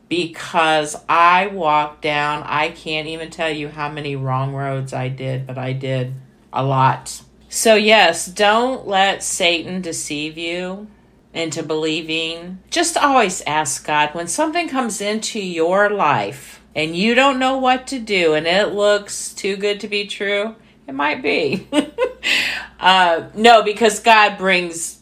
because 0.10 0.98
I 1.08 1.48
walked 1.48 2.02
down, 2.02 2.44
I 2.44 2.70
can't 2.70 3.08
even 3.08 3.30
tell 3.30 3.50
you 3.50 3.70
how 3.70 3.90
many 3.90 4.18
wrong 4.18 4.54
roads 4.54 4.92
I 4.92 5.08
did, 5.08 5.48
but 5.48 5.58
I 5.58 5.72
did 5.72 6.14
a 6.52 6.64
lot. 6.64 7.22
So, 7.48 7.76
yes, 7.76 8.26
don't 8.26 8.88
let 8.88 9.24
Satan 9.24 9.82
deceive 9.82 10.38
you 10.38 10.88
into 11.34 11.64
believing. 11.64 12.60
Just 12.70 12.98
always 12.98 13.42
ask 13.48 13.86
God 13.86 14.14
when 14.14 14.28
something 14.28 14.68
comes 14.68 15.00
into 15.00 15.40
your 15.40 15.90
life 15.90 16.61
and 16.76 16.96
you 16.96 17.16
don't 17.16 17.40
know 17.40 17.58
what 17.58 17.88
to 17.88 18.00
do 18.00 18.34
and 18.34 18.48
it 18.48 18.74
looks 18.74 19.34
too 19.34 19.58
good 19.58 19.80
to 19.82 19.88
be 19.88 20.08
true, 20.08 20.56
it 20.88 20.94
might 20.94 21.22
be. 21.22 21.68
uh, 22.80 23.30
no, 23.36 23.64
because 23.64 24.00
God 24.00 24.38
brings 24.38 25.00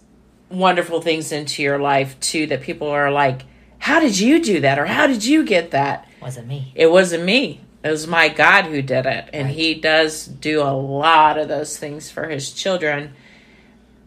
wonderful 0.50 1.02
things 1.02 1.32
into 1.32 1.62
your 1.62 1.80
life 1.80 2.20
too 2.20 2.48
that 2.48 2.62
people 2.62 2.88
are 2.88 3.12
like, 3.12 3.44
How 3.78 4.00
did 4.00 4.20
you 4.20 4.44
do 4.44 4.62
that? 4.62 4.80
or 4.80 4.86
How 4.86 5.08
did 5.08 5.24
you 5.24 5.46
get 5.46 5.72
that? 5.72 6.08
Wasn't 6.22 6.48
me. 6.48 6.72
It 6.76 6.88
wasn't 6.88 7.24
me. 7.24 7.62
It 7.84 7.90
was 7.90 8.08
my 8.08 8.28
God 8.28 8.66
who 8.66 8.82
did 8.82 9.06
it. 9.06 9.30
And 9.32 9.48
Right. 9.48 9.56
He 9.56 9.76
does 9.76 10.26
do 10.26 10.62
a 10.62 10.74
lot 10.74 11.38
of 11.38 11.48
those 11.48 11.78
things 11.78 12.12
for 12.12 12.28
His 12.28 12.52
children. 12.52 13.14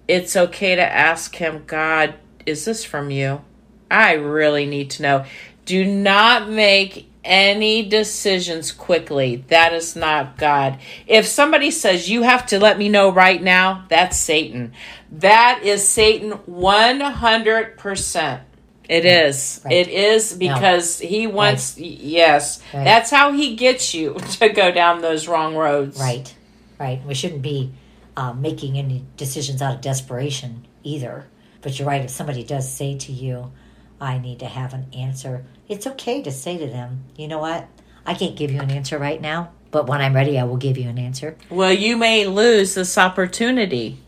It's 0.08 0.36
okay 0.36 0.74
to 0.74 0.82
ask 0.82 1.36
Him, 1.36 1.64
God, 1.66 2.14
is 2.44 2.64
this 2.64 2.84
from 2.84 3.10
you? 3.10 3.42
I 3.90 4.12
really 4.12 4.66
need 4.66 4.90
to 4.90 5.02
know. 5.02 5.24
Do 5.64 5.84
not 5.84 6.50
make 6.50 7.08
any 7.24 7.88
decisions 7.88 8.72
quickly. 8.72 9.44
That 9.48 9.72
is 9.72 9.94
not 9.94 10.36
God. 10.38 10.78
If 11.06 11.26
somebody 11.26 11.70
says, 11.70 12.10
You 12.10 12.22
have 12.22 12.46
to 12.46 12.58
let 12.58 12.78
me 12.78 12.88
know 12.88 13.10
right 13.12 13.42
now, 13.42 13.84
that's 13.88 14.16
Satan. 14.16 14.72
That 15.10 15.60
is 15.62 15.86
Satan 15.86 16.32
100%. 16.48 18.40
It 18.88 19.04
is. 19.04 19.60
Right. 19.64 19.74
It 19.74 19.88
is 19.88 20.34
because 20.34 20.98
he 20.98 21.26
wants, 21.26 21.78
yes, 21.78 22.60
Right. 22.74 22.84
that's 22.84 23.10
how 23.10 23.32
he 23.32 23.54
gets 23.56 23.94
you 23.94 24.14
to 24.40 24.48
go 24.48 24.70
down 24.72 25.00
those 25.00 25.28
wrong 25.28 25.54
roads. 25.54 25.98
Right. 26.00 26.34
Right. 26.78 27.00
We 27.06 27.14
shouldn't 27.14 27.42
be 27.42 27.72
um, 28.16 28.42
making 28.42 28.76
any 28.76 29.04
decisions 29.16 29.62
out 29.62 29.76
of 29.76 29.80
desperation 29.80 30.66
either. 30.82 31.26
But 31.62 31.78
you're 31.78 31.86
right. 31.86 32.02
If 32.02 32.10
somebody 32.10 32.42
does 32.42 32.70
say 32.70 32.98
to 32.98 33.12
you, 33.12 33.52
I 34.00 34.18
need 34.18 34.40
to 34.40 34.46
have 34.46 34.74
an 34.74 34.86
answer, 34.92 35.44
it's 35.72 35.86
okay 35.86 36.22
to 36.22 36.30
say 36.30 36.58
to 36.58 36.66
them, 36.66 37.04
you 37.16 37.26
know 37.26 37.38
what? 37.38 37.66
I 38.04 38.12
can't 38.12 38.36
give 38.36 38.50
you 38.50 38.60
an 38.60 38.70
answer 38.70 38.98
right 38.98 39.20
now, 39.20 39.52
but 39.70 39.86
when 39.86 40.02
I'm 40.02 40.12
ready, 40.12 40.38
I 40.38 40.44
will 40.44 40.58
give 40.58 40.76
you 40.76 40.88
an 40.88 40.98
answer. 40.98 41.36
Well, 41.48 41.72
you 41.72 41.96
may 41.96 42.26
lose 42.26 42.74
this 42.74 42.98
opportunity. 42.98 43.98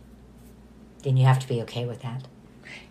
Then 1.02 1.16
you 1.16 1.24
have 1.24 1.38
to 1.38 1.48
be 1.48 1.62
okay 1.62 1.86
with 1.86 2.02
that. 2.02 2.28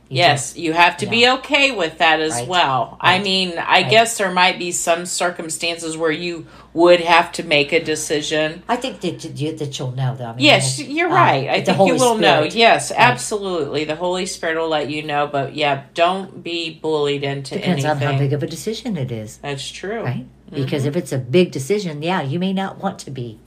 You 0.09 0.17
Yes, 0.17 0.55
you 0.57 0.73
have 0.73 0.97
to 0.97 1.07
be 1.07 1.27
okay 1.27 1.71
with 1.71 1.97
that 1.97 2.19
as 2.19 2.33
Right. 2.33 2.47
well. 2.47 2.97
I 3.01 3.17
mean, 3.19 3.53
I 3.57 3.81
Right. 3.81 3.89
guess 3.89 4.17
there 4.17 4.31
might 4.31 4.59
be 4.59 4.71
some 4.71 5.05
circumstances 5.07 5.97
where 5.97 6.11
you 6.11 6.45
would 6.73 6.99
have 6.99 7.31
to 7.33 7.43
make 7.43 7.71
a 7.71 7.83
decision. 7.83 8.61
I 8.67 8.75
think 8.75 8.99
that 9.01 9.23
you, 9.39 9.55
that 9.55 9.79
you'll 9.79 9.95
know 9.95 10.13
though. 10.15 10.25
I 10.25 10.33
mean, 10.35 10.45
Yes, 10.45 10.77
you're 10.79 11.07
um, 11.07 11.13
right. 11.13 11.49
I 11.49 11.59
the 11.61 11.65
think 11.67 11.77
Holy 11.77 11.91
you 11.91 11.97
will 11.97 12.17
know. 12.17 12.41
Spirit 12.41 12.55
Yes, 12.55 12.91
absolutely. 12.95 13.85
The 13.85 13.95
Holy 13.95 14.25
Spirit 14.25 14.57
will 14.57 14.67
let 14.69 14.89
you 14.89 15.01
know, 15.03 15.25
but 15.25 15.55
yeah, 15.55 15.83
don't 15.93 16.43
be 16.43 16.77
bullied 16.81 17.23
into 17.23 17.55
Depends 17.55 17.85
anything. 17.85 18.07
on 18.07 18.13
how 18.13 18.19
big 18.19 18.33
of 18.33 18.43
a 18.43 18.47
decision 18.47 18.97
it 18.97 19.11
is, 19.11 19.37
That's 19.37 19.67
true. 19.69 20.03
right? 20.03 20.25
Mm-hmm. 20.51 20.55
Because 20.63 20.85
if 20.85 20.95
it's 20.95 21.11
a 21.11 21.17
big 21.17 21.51
decision, 21.51 22.03
yeah, 22.03 22.21
you 22.21 22.37
may 22.39 22.53
not 22.53 22.77
want 22.77 22.99
to 22.99 23.11
be, 23.11 23.39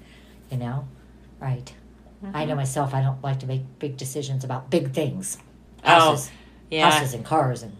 you 0.51 0.57
know, 0.57 0.87
right? 1.39 1.73
I 2.25 2.27
Mm-hmm. 2.41 2.49
know 2.49 2.57
myself. 2.57 2.95
I 2.95 3.03
don't 3.03 3.23
like 3.23 3.39
to 3.41 3.47
make 3.47 3.63
big 3.79 3.97
decisions 3.97 4.43
about 4.43 4.71
big 4.71 4.93
things, 4.93 5.37
Oh, 5.85 5.89
houses, 5.89 6.31
Yeah. 6.71 6.91
houses 6.91 7.15
and 7.15 7.25
cars 7.25 7.63
and 7.63 7.77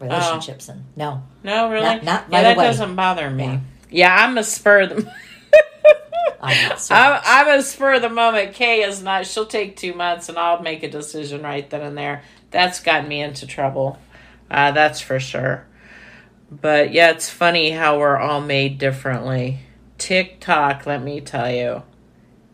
relationships 0.00 0.68
and 0.68 0.84
no, 0.96 1.22
No, 1.42 1.70
really? 1.70 1.84
Not- 1.84 2.04
not 2.04 2.24
yeah, 2.30 2.36
right 2.36 2.42
that 2.44 2.56
away. 2.56 2.64
doesn't 2.66 2.94
bother 2.96 3.30
me. 3.30 3.44
Yeah. 3.44 3.60
Yeah, 3.90 4.16
I'm 4.26 4.36
a 4.38 4.44
spur 4.44 4.80
of 4.82 4.90
the 4.90 5.12
I'm 6.40 6.72
I'm. 6.90 7.20
I'm 7.24 7.58
a 7.58 7.62
spur 7.62 7.94
of 7.94 8.02
the 8.02 8.08
moment. 8.08 8.54
Kay 8.54 8.82
is 8.82 9.02
not. 9.02 9.26
She'll 9.26 9.46
take 9.46 9.76
two 9.76 9.92
months, 9.94 10.28
and 10.28 10.38
I'll 10.38 10.62
make 10.62 10.82
a 10.84 10.88
decision 10.90 11.42
right 11.42 11.68
then 11.68 11.80
and 11.80 11.98
there. 11.98 12.22
That's 12.52 12.80
gotten 12.80 13.08
me 13.08 13.20
into 13.20 13.46
trouble. 13.46 13.98
Uh, 14.50 14.70
that's 14.70 15.00
for 15.00 15.18
sure. 15.18 15.66
But 16.50 16.92
yeah, 16.92 17.10
it's 17.10 17.28
funny 17.28 17.70
how 17.70 17.98
we're 17.98 18.16
all 18.18 18.40
made 18.40 18.78
differently. 18.78 19.58
TikTok, 19.98 20.86
let 20.86 21.02
me 21.02 21.20
tell 21.20 21.50
you, 21.50 21.82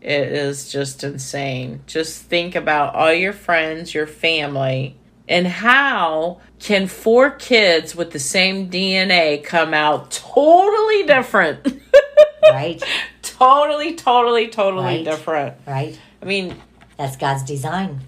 it 0.01 0.27
is 0.29 0.71
just 0.71 1.03
insane. 1.03 1.81
Just 1.85 2.23
think 2.23 2.55
about 2.55 2.95
all 2.95 3.13
your 3.13 3.33
friends, 3.33 3.93
your 3.93 4.07
family, 4.07 4.97
and 5.27 5.47
how 5.47 6.39
can 6.59 6.87
four 6.87 7.31
kids 7.31 7.95
with 7.95 8.11
the 8.11 8.19
same 8.19 8.69
DNA 8.69 9.43
come 9.43 9.73
out 9.73 10.11
totally 10.11 11.03
different? 11.03 11.65
right, 12.43 12.81
totally, 13.21 13.95
totally, 13.95 14.47
totally 14.47 14.83
Right. 14.85 15.03
different. 15.05 15.55
right. 15.65 15.99
I 16.21 16.25
mean, 16.25 16.55
That's 16.97 17.17
God's 17.17 17.43
design. 17.43 18.01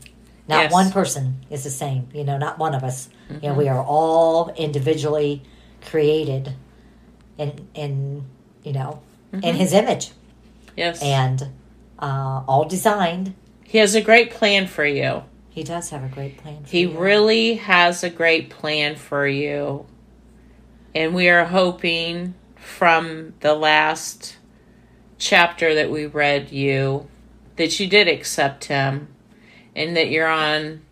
Not 0.47 0.63
Yes. 0.63 0.71
one 0.71 0.91
person 0.91 1.45
is 1.49 1.63
the 1.65 1.69
same. 1.69 2.07
You 2.13 2.23
know, 2.23 2.37
not 2.37 2.57
one 2.57 2.73
of 2.73 2.83
us. 2.83 3.09
You 3.29 3.35
know, 3.35 3.39
Mm-hmm. 3.49 3.57
we 3.57 3.67
are 3.67 3.83
all 3.83 4.49
individually 4.55 5.41
created 5.85 6.53
in 7.37 7.67
in 7.73 8.23
you 8.63 8.71
know 8.73 9.01
in 9.33 9.41
Mm-hmm. 9.41 9.57
His 9.57 9.73
image 9.73 10.11
yes. 10.77 11.01
and 11.03 11.49
uh, 11.99 12.43
all 12.47 12.63
designed. 12.65 13.33
he 13.65 13.77
has 13.79 13.93
a 13.95 14.01
great 14.01 14.31
plan 14.31 14.67
for 14.67 14.85
you. 14.85 15.23
He 15.57 15.63
does 15.63 15.89
have 15.89 16.03
a 16.03 16.07
great 16.07 16.37
plan. 16.37 16.65
For 16.65 16.69
He 16.69 16.81
you. 16.81 16.99
really 16.99 17.55
has 17.55 18.03
a 18.03 18.11
great 18.11 18.51
plan 18.51 18.95
for 18.95 19.25
you. 19.25 19.87
And 20.93 21.15
we 21.15 21.29
are 21.29 21.45
hoping 21.45 22.35
from 22.57 23.33
the 23.39 23.55
last 23.55 24.37
chapter 25.17 25.73
that 25.73 25.89
we 25.89 26.05
read 26.05 26.51
you 26.51 27.07
that 27.55 27.79
you 27.79 27.87
did 27.87 28.07
accept 28.07 28.65
him 28.65 29.07
and 29.75 29.97
that 29.97 30.11
you're 30.11 30.27
on 30.27 30.83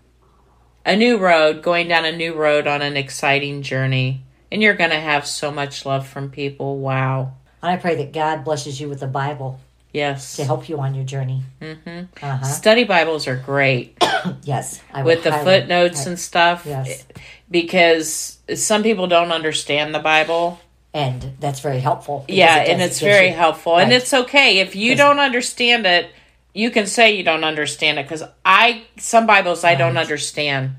a 0.84 0.96
new 0.96 1.20
road, 1.20 1.62
going 1.62 1.88
down 1.88 2.04
a 2.04 2.12
new 2.12 2.34
road 2.34 2.66
on 2.66 2.82
an 2.82 2.98
exciting 2.98 3.62
journey. 3.62 4.24
And 4.52 4.64
you're 4.64 4.74
going 4.74 4.90
to 4.90 5.00
have 5.00 5.28
so 5.28 5.52
much 5.52 5.86
love 5.86 6.08
from 6.08 6.32
people. 6.32 6.80
Wow. 6.80 7.36
And 7.62 7.72
I 7.72 7.78
pray 7.78 7.94
that 7.98 8.14
God 8.14 8.44
blesses 8.44 8.82
you 8.82 8.90
with 8.90 9.02
the 9.02 9.06
Bible 9.06 9.60
Yes. 9.96 10.36
to 10.36 10.44
help 10.44 10.68
you 10.68 10.78
on 10.80 10.94
your 10.94 11.06
journey. 11.06 11.44
hmm 11.62 12.02
Uh-huh. 12.22 12.44
Study 12.44 12.84
Bibles 12.84 13.28
are 13.28 13.38
great 13.38 13.98
Yes, 14.44 14.82
I 14.94 15.04
with 15.04 15.24
the 15.24 15.32
footnotes 15.32 16.06
I- 16.06 16.10
and 16.10 16.20
stuff. 16.20 16.66
Yes. 16.66 17.06
Because 17.50 18.38
some 18.56 18.84
people 18.84 19.08
don't 19.08 19.32
understand 19.32 19.96
the 19.96 20.00
Bible. 20.00 20.60
and 20.94 21.22
that's 21.40 21.60
very 21.62 21.80
helpful. 21.80 22.26
Yeah, 22.28 22.64
it 22.64 22.70
and 22.70 22.82
it's 22.82 23.02
it 23.02 23.06
very 23.06 23.30
you- 23.30 23.36
helpful. 23.36 23.78
And 23.78 23.92
it's 23.94 24.14
okay. 24.14 24.60
If 24.60 24.76
you 24.76 24.96
don't 24.96 25.20
understand 25.20 25.86
it, 25.86 26.10
you 26.54 26.72
can 26.72 26.88
say 26.88 27.16
you 27.16 27.24
don't 27.24 27.44
understand 27.44 28.00
it 28.00 28.04
because 28.08 28.24
I, 28.46 28.84
some 28.98 29.26
Bibles 29.28 29.64
I 29.64 29.76
don't 29.76 29.98
understand. 29.98 30.72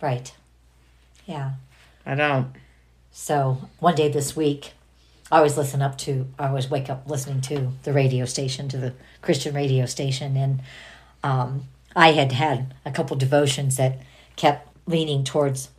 right. 0.00 0.32
Yeah. 1.26 1.52
I 2.06 2.14
don't. 2.14 2.52
So 3.10 3.58
one 3.80 3.94
day 3.96 4.08
this 4.08 4.36
week, 4.36 4.72
I 5.30 5.38
always 5.38 5.56
listen 5.56 5.82
up 5.82 5.98
to, 5.98 6.28
I 6.38 6.48
always 6.48 6.70
wake 6.70 6.88
up 6.88 7.08
listening 7.08 7.40
to 7.42 7.72
the 7.82 7.92
radio 7.92 8.24
station, 8.26 8.68
to 8.68 8.76
the 8.76 8.94
Christian 9.22 9.54
radio 9.54 9.86
station. 9.86 10.36
And 10.36 10.62
um, 11.24 11.64
I 11.96 12.12
had 12.12 12.32
had 12.32 12.74
a 12.84 12.92
couple 12.92 13.16
devotions 13.16 13.76
that 13.76 14.00
kept 14.36 14.68
leaning 14.86 15.24
towards 15.24 15.70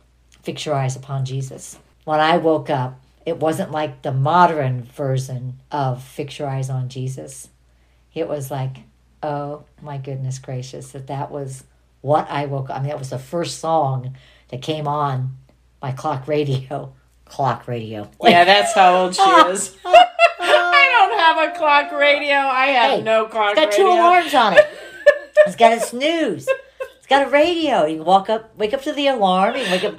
fix 0.42 0.66
your 0.66 0.74
eyes 0.74 0.96
upon 0.96 1.24
Jesus. 1.24 1.78
When 2.04 2.20
I 2.20 2.36
woke 2.36 2.68
up, 2.68 3.00
it 3.24 3.38
wasn't 3.38 3.70
like 3.70 4.02
the 4.02 4.12
modern 4.12 4.82
version 4.84 5.60
of 5.70 6.02
fix 6.02 6.38
your 6.38 6.48
eyes 6.48 6.70
on 6.70 6.88
Jesus. 6.88 7.48
It 8.14 8.28
was 8.28 8.50
like, 8.50 8.78
oh 9.22 9.64
my 9.82 9.98
goodness 9.98 10.38
gracious, 10.38 10.92
that 10.92 11.06
that 11.08 11.30
was 11.30 11.64
what 12.00 12.26
I 12.30 12.46
woke 12.46 12.70
up. 12.70 12.76
I 12.76 12.80
mean, 12.80 12.88
that 12.88 12.98
was 12.98 13.10
the 13.10 13.18
first 13.18 13.58
song 13.58 14.16
that 14.48 14.62
came 14.62 14.86
on 14.86 15.36
my 15.82 15.92
clock 15.92 16.28
radio. 16.28 16.92
Clock 17.28 17.68
radio. 17.68 18.08
Yeah, 18.22 18.44
that's 18.44 18.72
how 18.74 18.96
old 19.04 19.14
she 19.14 19.22
is. 19.52 19.76
I 19.84 20.88
don't 20.92 21.18
have 21.18 21.54
a 21.54 21.58
clock 21.58 21.92
radio. 21.92 22.34
I 22.36 22.66
have 22.66 22.90
Hey, 22.98 23.02
no 23.02 23.26
clock 23.26 23.56
radio. 23.56 23.62
It's 23.68 23.76
got 23.76 23.78
radio. 23.78 23.94
two 23.94 24.00
alarms 24.00 24.34
on 24.34 24.52
it. 24.54 24.66
It's 25.46 25.56
got 25.56 25.72
a 25.72 25.80
snooze. 25.80 26.48
It's 26.98 27.06
got 27.08 27.26
a 27.28 27.30
radio. 27.30 27.86
You 27.86 27.98
can 27.98 28.04
walk 28.04 28.28
up, 28.28 28.54
wake 28.58 28.74
up 28.74 28.82
to 28.82 28.92
the 28.92 29.06
alarm. 29.06 29.56
You 29.56 29.62
wake 29.70 29.84
up. 29.84 29.94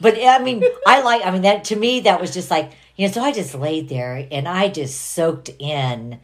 But 0.00 0.16
I 0.22 0.38
mean, 0.38 0.62
I 0.86 1.02
like. 1.02 1.26
I 1.26 1.30
mean, 1.32 1.42
that 1.42 1.64
to 1.64 1.76
me, 1.76 2.00
that 2.00 2.20
was 2.20 2.32
just 2.32 2.48
like 2.50 2.70
you 2.96 3.06
know. 3.06 3.12
So 3.12 3.20
I 3.20 3.32
just 3.32 3.54
laid 3.56 3.88
there 3.88 4.26
and 4.30 4.46
I 4.46 4.68
just 4.68 4.98
soaked 5.00 5.50
in 5.58 6.20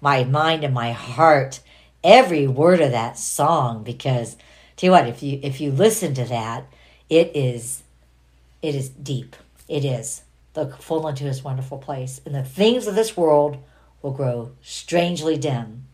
my 0.00 0.22
mind 0.24 0.62
and 0.64 0.72
my 0.72 0.92
heart 0.92 1.60
every 2.04 2.46
word 2.46 2.80
of 2.80 2.92
that 2.92 3.18
song 3.18 3.82
because 3.82 4.36
tell 4.76 4.88
you 4.88 4.92
what, 4.92 5.08
if 5.08 5.22
you 5.22 5.40
if 5.42 5.60
you 5.60 5.72
listen 5.72 6.14
to 6.14 6.24
that, 6.26 6.64
it 7.10 7.32
is 7.34 7.82
it 8.62 8.74
is 8.76 8.88
deep. 8.88 9.34
It 9.72 9.86
is. 9.86 10.20
Look 10.54 10.82
full 10.82 11.08
into 11.08 11.24
his 11.24 11.42
wonderful 11.42 11.78
place. 11.78 12.20
And 12.26 12.34
the 12.34 12.44
things 12.44 12.86
of 12.86 12.94
this 12.94 13.16
world 13.16 13.56
will 14.02 14.10
grow 14.10 14.52
strangely 14.60 15.38
dim 15.38 15.86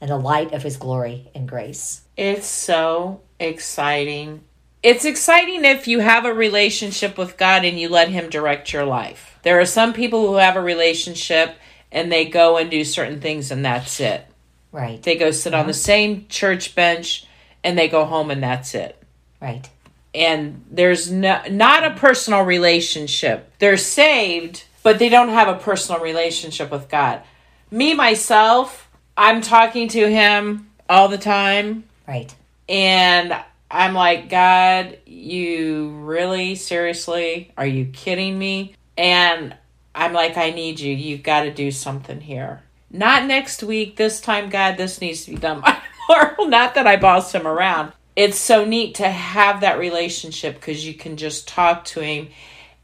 in 0.00 0.08
the 0.08 0.16
light 0.16 0.52
of 0.52 0.64
his 0.64 0.76
glory 0.76 1.30
and 1.32 1.48
grace. 1.48 2.02
It's 2.16 2.48
so 2.48 3.20
exciting. 3.38 4.42
It's 4.82 5.04
exciting 5.04 5.64
if 5.64 5.86
you 5.86 6.00
have 6.00 6.24
a 6.24 6.34
relationship 6.34 7.16
with 7.16 7.36
God 7.36 7.64
and 7.64 7.78
you 7.78 7.88
let 7.88 8.08
Him 8.08 8.28
direct 8.28 8.72
your 8.72 8.84
life. 8.84 9.38
There 9.44 9.60
are 9.60 9.66
some 9.66 9.92
people 9.92 10.26
who 10.26 10.34
have 10.34 10.56
a 10.56 10.60
relationship 10.60 11.54
and 11.92 12.10
they 12.10 12.24
go 12.24 12.56
and 12.56 12.68
do 12.68 12.82
certain 12.82 13.20
things 13.20 13.52
and 13.52 13.64
that's 13.64 14.00
it. 14.00 14.26
Right. 14.72 15.00
They 15.00 15.14
go 15.14 15.30
sit 15.30 15.54
on 15.54 15.66
the 15.66 15.72
mm-hmm. 15.72 15.78
same 15.78 16.26
church 16.28 16.74
bench 16.74 17.24
and 17.62 17.78
they 17.78 17.86
go 17.86 18.04
home 18.04 18.32
and 18.32 18.42
that's 18.42 18.74
it. 18.74 19.00
Right. 19.40 19.70
And 20.14 20.64
there's 20.70 21.10
no, 21.10 21.40
not 21.50 21.84
a 21.84 21.94
personal 21.94 22.42
relationship. 22.42 23.50
They're 23.58 23.76
saved, 23.76 24.64
but 24.82 24.98
they 24.98 25.08
don't 25.08 25.30
have 25.30 25.48
a 25.48 25.58
personal 25.58 26.00
relationship 26.00 26.70
with 26.70 26.88
God. 26.88 27.22
Me, 27.70 27.94
myself, 27.94 28.90
I'm 29.16 29.40
talking 29.40 29.88
to 29.88 30.10
Him 30.10 30.70
all 30.88 31.08
the 31.08 31.18
time. 31.18 31.84
Right. 32.06 32.34
And 32.68 33.34
I'm 33.70 33.94
like, 33.94 34.28
God, 34.28 34.98
you 35.06 35.90
really, 36.02 36.54
seriously, 36.56 37.52
are 37.56 37.66
you 37.66 37.86
kidding 37.86 38.38
me? 38.38 38.74
And 38.98 39.56
I'm 39.94 40.12
like, 40.12 40.36
I 40.36 40.50
need 40.50 40.80
you. 40.80 40.94
You've 40.94 41.22
got 41.22 41.44
to 41.44 41.52
do 41.52 41.70
something 41.70 42.20
here. 42.20 42.62
Not 42.90 43.26
next 43.26 43.62
week. 43.62 43.96
This 43.96 44.20
time, 44.20 44.50
God, 44.50 44.76
this 44.76 45.00
needs 45.00 45.24
to 45.24 45.30
be 45.30 45.36
done 45.36 45.60
by 45.60 45.78
tomorrow. 46.06 46.44
Not 46.44 46.74
that 46.74 46.86
I 46.86 46.96
boss 46.96 47.32
him 47.32 47.46
around. 47.46 47.92
It's 48.14 48.38
so 48.38 48.64
neat 48.64 48.96
to 48.96 49.08
have 49.08 49.60
that 49.60 49.78
relationship 49.78 50.56
because 50.56 50.86
you 50.86 50.94
can 50.94 51.16
just 51.16 51.48
talk 51.48 51.84
to 51.86 52.00
him. 52.00 52.28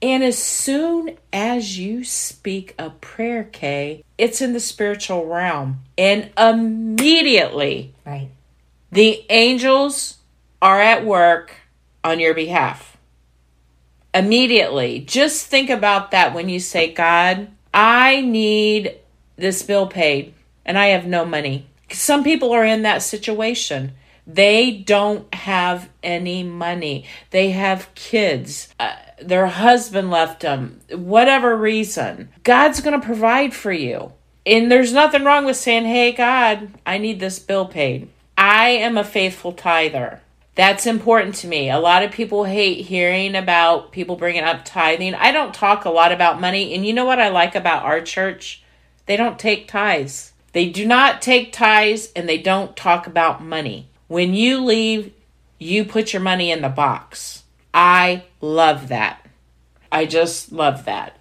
And 0.01 0.23
as 0.23 0.39
soon 0.39 1.17
as 1.33 1.79
you 1.79 2.05
speak 2.05 2.75
a 2.79 2.91
prayer, 2.91 3.45
Kay, 3.45 4.05
it's 4.17 4.41
in 4.41 4.53
the 4.53 4.61
spiritual 4.61 5.27
realm. 5.27 5.81
And 5.99 6.31
immediately, 6.39 7.93
Right. 8.07 8.29
the 8.93 9.25
angels 9.29 10.19
are 10.63 10.81
at 10.81 11.05
work 11.05 11.53
on 12.05 12.21
your 12.21 12.33
behalf. 12.33 12.97
Immediately. 14.15 15.01
Just 15.01 15.47
think 15.47 15.69
about 15.69 16.13
that 16.13 16.33
when 16.33 16.49
you 16.49 16.61
say, 16.61 16.93
God, 16.93 17.49
I 17.75 18.23
need 18.23 18.95
this 19.37 19.63
bill 19.63 19.87
paid 19.87 20.33
and 20.65 20.79
I 20.79 20.87
have 20.87 21.07
no 21.07 21.25
money. 21.25 21.67
Some 21.91 22.25
people 22.25 22.53
are 22.53 22.65
in 22.65 22.83
that 22.83 23.03
situation. 23.03 23.93
They 24.29 24.73
don't 24.73 25.33
have 25.35 25.89
any 26.03 26.43
money. 26.43 27.07
They 27.31 27.53
have 27.53 27.95
kids. 27.95 28.69
Uh, 28.79 28.95
their 29.23 29.47
husband 29.47 30.11
left 30.11 30.41
them. 30.41 30.81
Whatever 30.91 31.57
reason. 31.57 32.29
God's 32.45 32.83
going 32.83 33.01
to 33.01 33.05
provide 33.05 33.55
for 33.55 33.73
you. 33.73 34.13
And 34.45 34.71
there's 34.71 34.93
nothing 34.93 35.25
wrong 35.25 35.47
with 35.47 35.57
saying, 35.57 35.87
Hey, 35.87 36.13
God, 36.13 36.69
I 36.87 36.99
need 36.99 37.21
this 37.21 37.39
bill 37.39 37.67
paid. 37.67 38.11
I 38.37 38.69
am 38.69 38.99
a 38.99 39.05
faithful 39.05 39.53
tither. 39.53 40.21
That's 40.55 40.87
important 40.87 41.35
to 41.37 41.47
me. 41.47 41.71
A 41.71 41.79
lot 41.79 42.03
of 42.03 42.11
people 42.11 42.45
hate 42.45 42.85
hearing 42.87 43.35
about 43.35 43.93
people 43.93 44.17
bringing 44.17 44.43
up 44.43 44.65
tithing. 44.65 45.15
I 45.15 45.33
don't 45.33 45.55
talk 45.55 45.85
a 45.85 45.91
lot 45.91 46.13
about 46.13 46.41
money. 46.41 46.75
And 46.75 46.85
you 46.85 46.93
know 46.93 47.05
what 47.05 47.21
I 47.21 47.29
like 47.29 47.55
about 47.55 47.85
our 47.85 48.03
church? 48.03 48.63
They 49.07 49.17
don't 49.17 49.39
take 49.39 49.69
tithes. 49.69 50.33
They 50.53 50.69
do 50.69 50.85
not 50.85 51.23
take 51.23 51.53
tithes 51.53 52.11
and 52.15 52.29
they 52.29 52.39
don't 52.39 52.77
talk 52.77 53.07
about 53.07 53.43
money. 53.43 53.89
When 54.09 54.35
you 54.35 54.65
leave, 54.65 55.13
you 55.59 55.85
put 55.85 56.13
your 56.13 56.23
money 56.23 56.51
in 56.51 56.63
the 56.63 56.69
box. 56.69 57.45
I 57.73 58.25
love 58.41 58.89
that. 58.89 59.25
I 59.93 60.05
just 60.05 60.53
love 60.53 60.85
that 60.85 61.19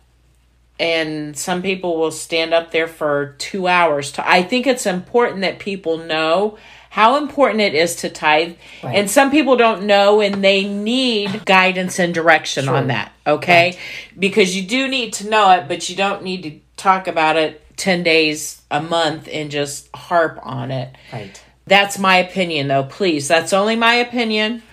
and 0.80 1.38
some 1.38 1.62
people 1.62 1.98
will 1.98 2.12
stand 2.12 2.54
up 2.54 2.72
there 2.72 2.88
for 2.88 3.36
two 3.40 3.68
hours. 3.68 4.12
To, 4.14 4.30
I 4.30 4.44
think 4.44 4.68
it's 4.68 4.86
important 4.86 5.42
that 5.42 5.60
people 5.60 5.98
know 5.98 6.58
how 6.90 7.18
important 7.18 7.62
it 7.62 7.76
is 7.76 7.98
to 7.98 8.10
tithe. 8.10 8.56
Right. 8.84 8.96
And 8.96 9.10
some 9.10 9.32
people 9.32 9.56
don't 9.58 9.84
know 9.84 10.22
and 10.22 10.44
they 10.44 10.64
need 10.64 11.46
guidance 11.46 12.00
and 12.00 12.14
direction 12.14 12.70
on 12.70 12.88
that, 12.88 13.12
okay? 13.26 13.78
Because 14.18 14.56
you 14.56 14.64
do 14.64 14.88
need 14.88 15.14
to 15.14 15.30
know 15.30 15.52
it, 15.52 15.68
but 15.68 15.90
you 15.90 15.96
don't 15.96 16.24
need 16.24 16.44
to 16.44 16.60
talk 16.76 17.08
about 17.08 17.36
it 17.36 17.62
10 17.78 18.04
days 18.04 18.62
a 18.72 18.82
month 18.82 19.28
and 19.32 19.52
just 19.52 19.94
harp 19.96 20.40
on 20.44 20.72
it. 20.72 20.96
Right. 21.12 21.44
That's 21.68 22.00
my 22.00 22.18
opinion, 22.18 22.70
though. 22.70 22.84
Please, 22.84 23.28
that's 23.28 23.54
only 23.54 23.76
my 23.76 23.96
opinion. 23.96 24.64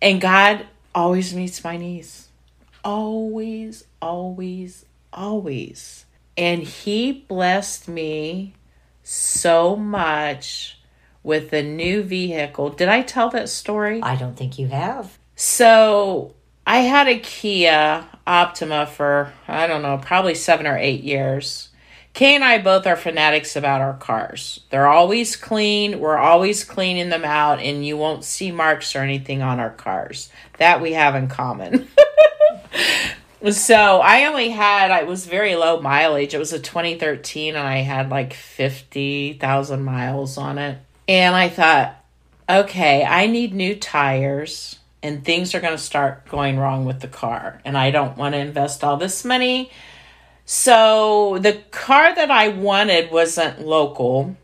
And 0.00 0.20
God 0.20 0.66
always 0.94 1.34
meets 1.34 1.64
my 1.64 1.76
needs. 1.76 2.28
Always, 2.84 3.84
always, 4.00 4.84
always. 5.12 6.04
And 6.36 6.62
He 6.62 7.12
blessed 7.12 7.88
me 7.88 8.54
so 9.02 9.76
much 9.76 10.78
with 11.22 11.52
a 11.52 11.62
new 11.62 12.02
vehicle. 12.02 12.70
Did 12.70 12.88
I 12.88 13.02
tell 13.02 13.30
that 13.30 13.48
story? 13.48 14.02
I 14.02 14.16
don't 14.16 14.36
think 14.36 14.58
you 14.58 14.68
have. 14.68 15.18
So 15.34 16.34
I 16.66 16.78
had 16.78 17.08
a 17.08 17.18
Kia 17.18 18.04
Optima 18.26 18.86
for, 18.86 19.32
I 19.48 19.66
don't 19.66 19.82
know, 19.82 19.98
probably 19.98 20.34
seven 20.34 20.66
or 20.66 20.76
eight 20.76 21.02
years. 21.02 21.70
Kay 22.16 22.34
and 22.34 22.42
I 22.42 22.56
both 22.56 22.86
are 22.86 22.96
fanatics 22.96 23.56
about 23.56 23.82
our 23.82 23.92
cars. 23.92 24.60
They're 24.70 24.88
always 24.88 25.36
clean. 25.36 26.00
We're 26.00 26.16
always 26.16 26.64
cleaning 26.64 27.10
them 27.10 27.26
out, 27.26 27.60
and 27.60 27.84
you 27.84 27.98
won't 27.98 28.24
see 28.24 28.50
marks 28.50 28.96
or 28.96 29.00
anything 29.00 29.42
on 29.42 29.60
our 29.60 29.68
cars. 29.68 30.30
That 30.56 30.80
we 30.80 30.94
have 30.94 31.14
in 31.14 31.28
common. 31.28 31.88
so 33.50 34.00
I 34.00 34.24
only 34.24 34.48
had, 34.48 34.90
I 34.90 35.02
was 35.02 35.26
very 35.26 35.56
low 35.56 35.82
mileage. 35.82 36.32
It 36.32 36.38
was 36.38 36.54
a 36.54 36.58
2013, 36.58 37.54
and 37.54 37.68
I 37.68 37.82
had 37.82 38.08
like 38.08 38.32
50,000 38.32 39.84
miles 39.84 40.38
on 40.38 40.56
it. 40.56 40.78
And 41.06 41.36
I 41.36 41.50
thought, 41.50 42.02
okay, 42.48 43.04
I 43.04 43.26
need 43.26 43.52
new 43.52 43.76
tires 43.76 44.78
and 45.02 45.24
things 45.24 45.54
are 45.54 45.60
going 45.60 45.76
to 45.76 45.78
start 45.78 46.26
going 46.28 46.58
wrong 46.58 46.86
with 46.86 47.00
the 47.00 47.08
car. 47.08 47.60
And 47.64 47.76
I 47.76 47.90
don't 47.90 48.16
want 48.16 48.34
to 48.34 48.38
invest 48.38 48.82
all 48.82 48.96
this 48.96 49.24
money. 49.24 49.70
So 50.48 51.38
the 51.40 51.54
car 51.72 52.14
that 52.14 52.30
I 52.30 52.48
wanted 52.48 53.10
wasn't 53.10 53.66
local. 53.66 54.36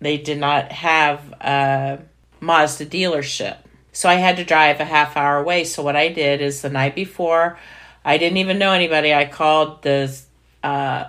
They 0.00 0.16
did 0.16 0.38
not 0.38 0.70
have 0.70 1.18
a 1.40 1.98
Mazda 2.40 2.86
dealership. 2.86 3.58
So 3.92 4.08
I 4.08 4.14
had 4.14 4.36
to 4.36 4.44
drive 4.44 4.78
a 4.78 4.84
half 4.84 5.16
hour 5.16 5.38
away. 5.38 5.64
So 5.64 5.82
what 5.82 5.96
I 5.96 6.08
did 6.08 6.40
is 6.40 6.62
the 6.62 6.70
night 6.70 6.94
before, 6.94 7.58
I 8.04 8.18
didn't 8.18 8.38
even 8.38 8.58
know 8.58 8.72
anybody. 8.72 9.12
I 9.12 9.26
called 9.26 9.82
the 9.82 10.16
uh, 10.62 11.06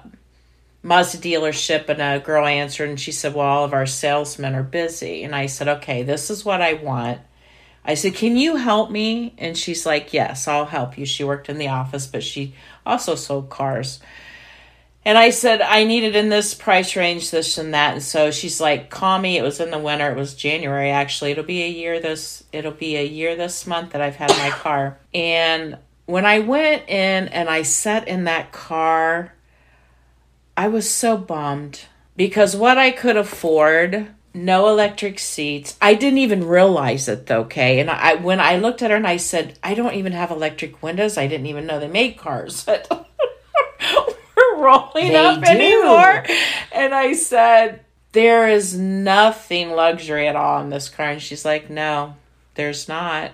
Mazda 0.81 1.19
dealership 1.19 1.87
and 1.89 2.01
a 2.01 2.19
girl 2.19 2.47
answered 2.47 2.89
and 2.89 2.99
she 2.99 3.11
said, 3.11 3.35
Well, 3.35 3.45
all 3.45 3.65
of 3.65 3.73
our 3.73 3.85
salesmen 3.85 4.55
are 4.55 4.63
busy. 4.63 5.23
And 5.23 5.35
I 5.35 5.45
said, 5.45 5.67
Okay, 5.67 6.01
this 6.01 6.31
is 6.31 6.43
what 6.43 6.59
I 6.59 6.73
want. 6.73 7.19
I 7.85 7.93
said, 7.93 8.15
Can 8.15 8.35
you 8.35 8.55
help 8.55 8.89
me? 8.89 9.35
And 9.37 9.55
she's 9.55 9.85
like, 9.85 10.11
Yes, 10.11 10.47
I'll 10.47 10.65
help 10.65 10.97
you. 10.97 11.05
She 11.05 11.23
worked 11.23 11.49
in 11.49 11.59
the 11.59 11.67
office, 11.67 12.07
but 12.07 12.23
she 12.23 12.55
also 12.85 13.13
sold 13.13 13.49
cars. 13.49 13.99
And 15.05 15.17
I 15.17 15.31
said, 15.31 15.61
I 15.61 15.83
need 15.83 16.03
it 16.03 16.15
in 16.15 16.29
this 16.29 16.53
price 16.53 16.95
range, 16.95 17.29
this 17.29 17.57
and 17.57 17.73
that. 17.73 17.93
And 17.93 18.03
so 18.03 18.31
she's 18.31 18.61
like, 18.61 18.89
call 18.89 19.19
me. 19.19 19.37
It 19.37 19.41
was 19.41 19.59
in 19.59 19.69
the 19.69 19.79
winter. 19.79 20.09
It 20.09 20.15
was 20.15 20.33
January, 20.33 20.91
actually. 20.91 21.31
It'll 21.31 21.43
be 21.43 21.63
a 21.63 21.69
year 21.69 21.99
this, 21.99 22.43
it'll 22.53 22.71
be 22.71 22.95
a 22.95 23.05
year 23.05 23.35
this 23.35 23.67
month 23.67 23.91
that 23.91 24.01
I've 24.01 24.15
had 24.15 24.29
my 24.29 24.49
car. 24.51 24.97
And 25.13 25.77
when 26.05 26.25
I 26.25 26.39
went 26.39 26.87
in 26.87 27.27
and 27.27 27.49
I 27.49 27.63
sat 27.63 28.07
in 28.07 28.23
that 28.25 28.53
car, 28.53 29.33
I 30.55 30.69
was 30.69 30.89
so 30.89 31.17
bummed 31.17 31.81
because 32.15 32.55
what 32.55 32.77
I 32.77 32.91
could 32.91 33.17
afford, 33.17 34.07
no 34.33 34.69
electric 34.69 35.19
seats. 35.19 35.77
I 35.81 35.95
didn't 35.95 36.19
even 36.19 36.47
realize 36.47 37.09
it 37.09 37.25
though, 37.25 37.41
okay? 37.41 37.79
And 37.79 37.89
I 37.89 38.15
when 38.15 38.39
I 38.39 38.57
looked 38.57 38.81
at 38.81 38.91
her 38.91 38.97
and 38.97 39.07
I 39.07 39.17
said, 39.17 39.57
I 39.63 39.73
don't 39.73 39.95
even 39.95 40.13
have 40.13 40.31
electric 40.31 40.81
windows. 40.81 41.17
I 41.17 41.27
didn't 41.27 41.47
even 41.47 41.65
know 41.65 41.79
they 41.79 41.87
made 41.87 42.17
cars. 42.17 42.65
Rolling 44.63 45.09
They 45.09 45.15
up 45.15 45.43
do. 45.43 45.49
anymore. 45.51 46.25
And 46.71 46.93
I 46.93 47.13
said, 47.13 47.81
There 48.13 48.47
is 48.47 48.77
nothing 48.77 49.71
luxury 49.71 50.27
at 50.27 50.35
all 50.35 50.61
in 50.61 50.69
this 50.69 50.89
car. 50.89 51.09
And 51.09 51.21
she's 51.21 51.45
like, 51.45 51.69
No, 51.69 52.15
there's 52.55 52.87
not. 52.87 53.31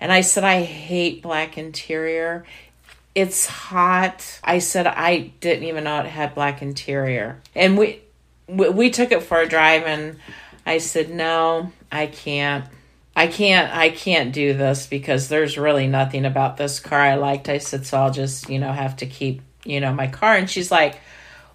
And 0.00 0.12
I 0.12 0.20
said, 0.22 0.44
I 0.44 0.62
hate 0.62 1.22
black 1.22 1.56
interior. 1.58 2.44
it's 3.14 3.46
hot. 3.46 4.40
I 4.42 4.58
said 4.58 4.86
I 4.86 5.32
didn't 5.40 5.64
even 5.64 5.84
know 5.84 6.00
it 6.00 6.06
had 6.06 6.34
black 6.34 6.62
interior. 6.62 7.40
And 7.54 7.78
we 7.78 8.00
we, 8.48 8.68
we 8.68 8.90
took 8.90 9.12
it 9.12 9.22
for 9.22 9.40
a 9.40 9.48
drive 9.48 9.84
and 9.84 10.18
I 10.66 10.78
said, 10.78 11.10
"No, 11.10 11.72
I 11.92 12.06
can't. 12.06 12.64
I 13.16 13.28
can't 13.28 13.72
I 13.72 13.90
can't 13.90 14.32
do 14.32 14.52
this 14.52 14.86
because 14.86 15.28
there's 15.28 15.56
really 15.56 15.86
nothing 15.86 16.24
about 16.26 16.56
this 16.56 16.80
car 16.80 17.00
I 17.00 17.14
liked." 17.14 17.48
I 17.48 17.58
said, 17.58 17.86
"So 17.86 17.98
I'll 17.98 18.10
just, 18.10 18.50
you 18.50 18.58
know, 18.58 18.72
have 18.72 18.96
to 18.96 19.06
keep, 19.06 19.40
you 19.64 19.80
know, 19.80 19.92
my 19.92 20.06
car." 20.06 20.34
And 20.34 20.48
she's 20.48 20.70
like, 20.70 21.00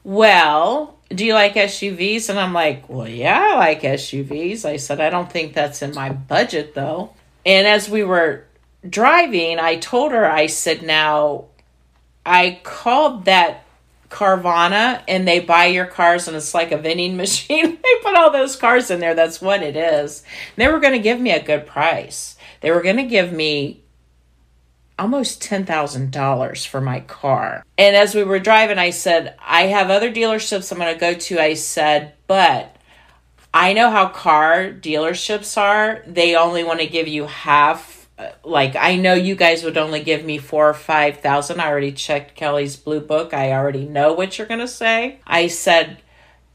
"Well, 0.04 0.98
do 1.10 1.26
you 1.26 1.34
like 1.34 1.56
SUVs?" 1.56 2.30
And 2.30 2.40
I'm 2.40 2.54
like, 2.54 2.90
"Well, 2.90 3.08
yeah, 3.08 3.54
I 3.54 3.56
like 3.56 3.82
SUVs." 3.82 4.66
I 4.66 4.78
said, 4.78 5.00
"I 5.00 5.10
don't 5.10 5.32
think 5.32 5.54
that's 5.54 5.82
in 5.82 5.94
my 5.94 6.10
budget 6.10 6.76
though." 6.76 7.14
And 7.46 7.68
as 7.68 7.90
we 7.90 8.04
were 8.04 8.46
driving, 8.88 9.60
I 9.60 9.78
told 9.78 10.12
her, 10.12 10.26
I 10.30 10.48
said, 10.48 10.84
"Now, 10.84 11.46
I 12.26 12.60
called 12.64 13.26
that 13.26 13.66
Carvana 14.10 15.02
and 15.08 15.28
they 15.28 15.40
buy 15.40 15.66
your 15.66 15.86
cars 15.86 16.28
and 16.28 16.36
it's 16.36 16.54
like 16.54 16.72
a 16.72 16.78
vending 16.78 17.16
machine. 17.24 17.78
they 17.82 17.96
put 18.04 18.16
all 18.16 18.32
those 18.32 18.56
cars 18.56 18.92
in 18.92 19.00
there. 19.00 19.16
That's 19.16 19.42
what 19.42 19.64
it 19.64 19.76
is. 19.76 20.24
And 20.56 20.64
they 20.64 20.72
were 20.72 20.80
going 20.80 20.94
to 20.94 21.00
give 21.00 21.20
me 21.20 21.32
a 21.32 21.44
good 21.44 21.66
price. 21.66 22.36
They 22.62 22.72
were 22.72 22.82
going 22.82 22.98
to 22.98 23.04
give 23.04 23.32
me 23.32 23.84
almost 25.00 25.42
$10,000 25.42 26.68
for 26.68 26.82
my 26.82 27.00
car. 27.02 27.64
And 27.78 27.96
as 27.96 28.14
we 28.14 28.24
were 28.24 28.40
driving, 28.40 28.78
I 28.78 28.92
said, 28.92 29.36
I 29.40 29.64
have 29.64 29.90
other 29.90 30.12
dealerships 30.12 30.72
I'm 30.72 30.78
going 30.78 30.94
to 30.94 31.00
go 31.00 31.14
to. 31.14 31.40
I 31.40 31.54
said, 31.54 32.14
but 32.28 32.76
I 33.54 33.74
know 33.74 33.90
how 33.90 34.10
car 34.10 34.72
dealerships 34.72 35.58
are. 35.58 36.04
They 36.06 36.36
only 36.36 36.64
want 36.64 36.82
to 36.82 36.88
give 36.88 37.08
you 37.08 37.26
half 37.26 38.00
uh, 38.20 38.32
like 38.44 38.76
I 38.76 38.98
know 38.98 39.14
you 39.14 39.34
guys 39.34 39.64
would 39.64 39.78
only 39.78 40.04
give 40.04 40.26
me 40.26 40.40
four 40.40 40.70
or 40.70 40.74
five 40.74 41.22
thousand. 41.22 41.62
I 41.62 41.68
already 41.68 41.94
checked 41.94 42.36
Kelley's 42.36 42.76
blue 42.76 43.00
book. 43.00 43.34
I 43.34 43.54
already 43.54 43.86
know 43.86 44.12
what 44.12 44.38
you're 44.38 44.46
gonna 44.46 44.68
say. 44.68 45.22
I 45.26 45.48
said, 45.48 46.00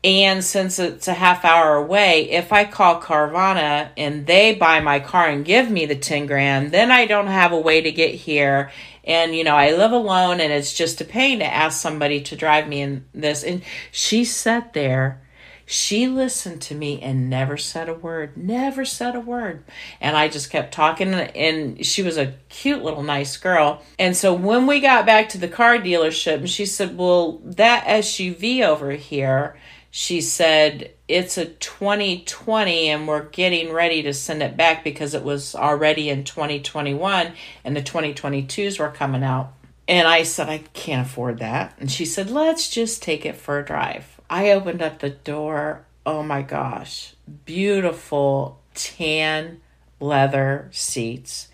and 0.04 0.44
since 0.44 0.78
it's 0.78 1.08
a 1.08 1.14
half 1.14 1.44
hour 1.44 1.76
away, 1.76 2.30
if 2.30 2.52
I 2.52 2.66
call 2.66 3.00
Carvana 3.00 3.88
and 3.96 4.26
they 4.26 4.54
buy 4.54 4.80
my 4.80 5.00
car 5.00 5.28
and 5.28 5.44
give 5.44 5.70
me 5.70 5.86
the 5.86 5.96
ten 5.96 6.26
grand, 6.26 6.72
then 6.72 6.90
I 6.90 7.06
don't 7.06 7.26
have 7.26 7.52
a 7.52 7.58
way 7.58 7.80
to 7.80 7.90
get 7.90 8.14
here. 8.14 8.70
And 9.02 9.34
you 9.34 9.44
know, 9.44 9.56
I 9.56 9.72
live 9.74 9.92
alone 9.92 10.40
and 10.40 10.52
it's 10.52 10.74
just 10.74 11.00
a 11.00 11.04
pain 11.06 11.38
to 11.38 11.46
ask 11.46 11.80
somebody 11.80 12.20
to 12.22 12.36
drive 12.36 12.68
me 12.68 12.82
in 12.82 13.06
this. 13.14 13.42
And 13.42 13.62
she 13.90 14.24
sat 14.24 14.74
there 14.74 15.22
she 15.66 16.08
listened 16.08 16.60
to 16.62 16.74
me 16.74 17.00
and 17.00 17.30
never 17.30 17.56
said 17.56 17.88
a 17.88 17.94
word, 17.94 18.36
never 18.36 18.84
said 18.84 19.14
a 19.14 19.20
word. 19.20 19.64
And 20.00 20.16
I 20.16 20.28
just 20.28 20.50
kept 20.50 20.74
talking, 20.74 21.14
and 21.14 21.84
she 21.84 22.02
was 22.02 22.18
a 22.18 22.34
cute 22.50 22.82
little 22.82 23.02
nice 23.02 23.36
girl. 23.38 23.82
And 23.98 24.14
so 24.16 24.34
when 24.34 24.66
we 24.66 24.80
got 24.80 25.06
back 25.06 25.30
to 25.30 25.38
the 25.38 25.48
car 25.48 25.78
dealership, 25.78 26.46
she 26.48 26.66
said, 26.66 26.98
Well, 26.98 27.40
that 27.44 27.86
SUV 27.86 28.62
over 28.62 28.92
here, 28.92 29.56
she 29.96 30.20
said, 30.20 30.90
it's 31.06 31.38
a 31.38 31.44
2020 31.44 32.88
and 32.88 33.06
we're 33.06 33.28
getting 33.28 33.72
ready 33.72 34.02
to 34.02 34.12
send 34.12 34.42
it 34.42 34.56
back 34.56 34.82
because 34.82 35.14
it 35.14 35.22
was 35.22 35.54
already 35.54 36.10
in 36.10 36.24
2021 36.24 37.32
and 37.62 37.76
the 37.76 37.80
2022s 37.80 38.80
were 38.80 38.90
coming 38.90 39.22
out. 39.22 39.52
And 39.86 40.08
I 40.08 40.24
said, 40.24 40.48
I 40.48 40.58
can't 40.72 41.06
afford 41.06 41.38
that. 41.38 41.76
And 41.78 41.88
she 41.88 42.06
said, 42.06 42.28
let's 42.28 42.68
just 42.68 43.04
take 43.04 43.24
it 43.24 43.36
for 43.36 43.60
a 43.60 43.64
drive. 43.64 44.20
I 44.28 44.50
opened 44.50 44.82
up 44.82 44.98
the 44.98 45.10
door. 45.10 45.84
Oh 46.04 46.24
my 46.24 46.42
gosh. 46.42 47.14
Beautiful 47.44 48.60
tan 48.74 49.60
leather 50.00 50.70
seats, 50.72 51.50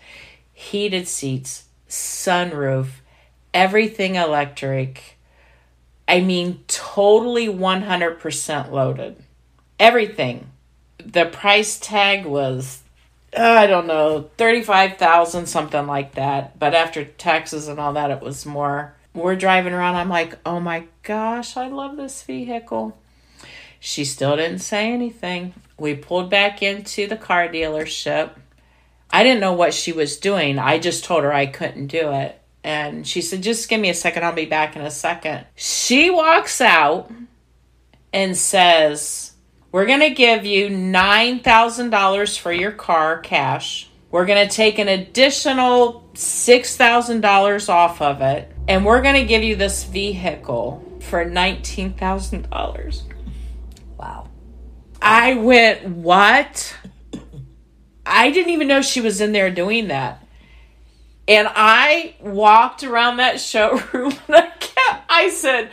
heated 0.51 1.07
seats, 1.07 1.65
sunroof, 1.87 2.87
everything 3.53 4.15
electric. 4.15 5.19
I 6.11 6.19
mean, 6.19 6.65
totally 6.67 7.47
100% 7.47 8.69
loaded. 8.69 9.15
Everything. 9.79 10.51
The 10.97 11.25
price 11.25 11.79
tag 11.79 12.25
was, 12.25 12.81
uh, 13.33 13.41
I 13.41 13.65
don't 13.65 13.87
know, 13.87 14.29
35,000, 14.35 15.45
something 15.45 15.87
like 15.87 16.15
that. 16.15 16.59
But 16.59 16.75
after 16.75 17.05
taxes 17.05 17.69
and 17.69 17.79
all 17.79 17.93
that, 17.93 18.11
it 18.11 18.19
was 18.19 18.45
more 18.45 18.93
we're 19.13 19.37
driving 19.37 19.71
around. 19.71 19.95
I'm 19.95 20.09
like, 20.09 20.37
oh 20.45 20.59
my 20.59 20.83
gosh, 21.03 21.55
I 21.55 21.69
love 21.69 21.95
this 21.95 22.23
vehicle. 22.23 22.97
She 23.79 24.03
still 24.03 24.35
didn't 24.35 24.59
say 24.59 24.91
anything. 24.91 25.53
We 25.79 25.95
pulled 25.95 26.29
back 26.29 26.61
into 26.61 27.07
the 27.07 27.15
car 27.15 27.47
dealership. 27.47 28.31
I 29.09 29.23
didn't 29.23 29.39
know 29.39 29.53
what 29.53 29.73
she 29.73 29.93
was 29.93 30.17
doing. 30.17 30.59
I 30.59 30.77
just 30.77 31.05
told 31.05 31.23
her 31.23 31.31
I 31.31 31.45
couldn't 31.45 31.87
do 31.87 32.11
it. 32.11 32.40
And 32.63 33.07
she 33.07 33.21
said, 33.21 33.41
just 33.41 33.69
give 33.69 33.81
me 33.81 33.89
a 33.89 33.93
second. 33.93 34.23
I'll 34.23 34.33
be 34.33 34.45
back 34.45 34.75
in 34.75 34.83
a 34.83 34.91
second. 34.91 35.45
She 35.55 36.09
walks 36.09 36.61
out 36.61 37.11
and 38.13 38.37
says, 38.37 39.33
We're 39.71 39.85
going 39.85 40.01
to 40.01 40.11
give 40.11 40.45
you 40.45 40.67
$9,000 40.67 42.39
for 42.39 42.51
your 42.51 42.71
car 42.71 43.19
cash. 43.19 43.89
We're 44.11 44.25
going 44.25 44.47
to 44.47 44.53
take 44.53 44.77
an 44.77 44.89
additional 44.89 46.09
$6,000 46.13 47.69
off 47.69 48.01
of 48.01 48.21
it 48.21 48.51
and 48.67 48.85
we're 48.85 49.01
going 49.01 49.15
to 49.15 49.23
give 49.23 49.43
you 49.43 49.55
this 49.55 49.85
vehicle 49.85 50.99
for 50.99 51.25
$19,000. 51.25 53.01
Wow. 53.97 54.27
I 55.01 55.35
went, 55.35 55.87
What? 55.87 56.75
I 58.05 58.31
didn't 58.31 58.51
even 58.51 58.67
know 58.67 58.81
she 58.81 58.99
was 59.01 59.21
in 59.21 59.31
there 59.31 59.49
doing 59.51 59.87
that. 59.87 60.20
And 61.31 61.47
I 61.49 62.15
walked 62.19 62.83
around 62.83 63.17
that 63.17 63.39
showroom 63.39 64.13
and 64.27 64.35
I 64.35 64.49
kept, 64.59 65.05
I 65.09 65.29
said, 65.29 65.71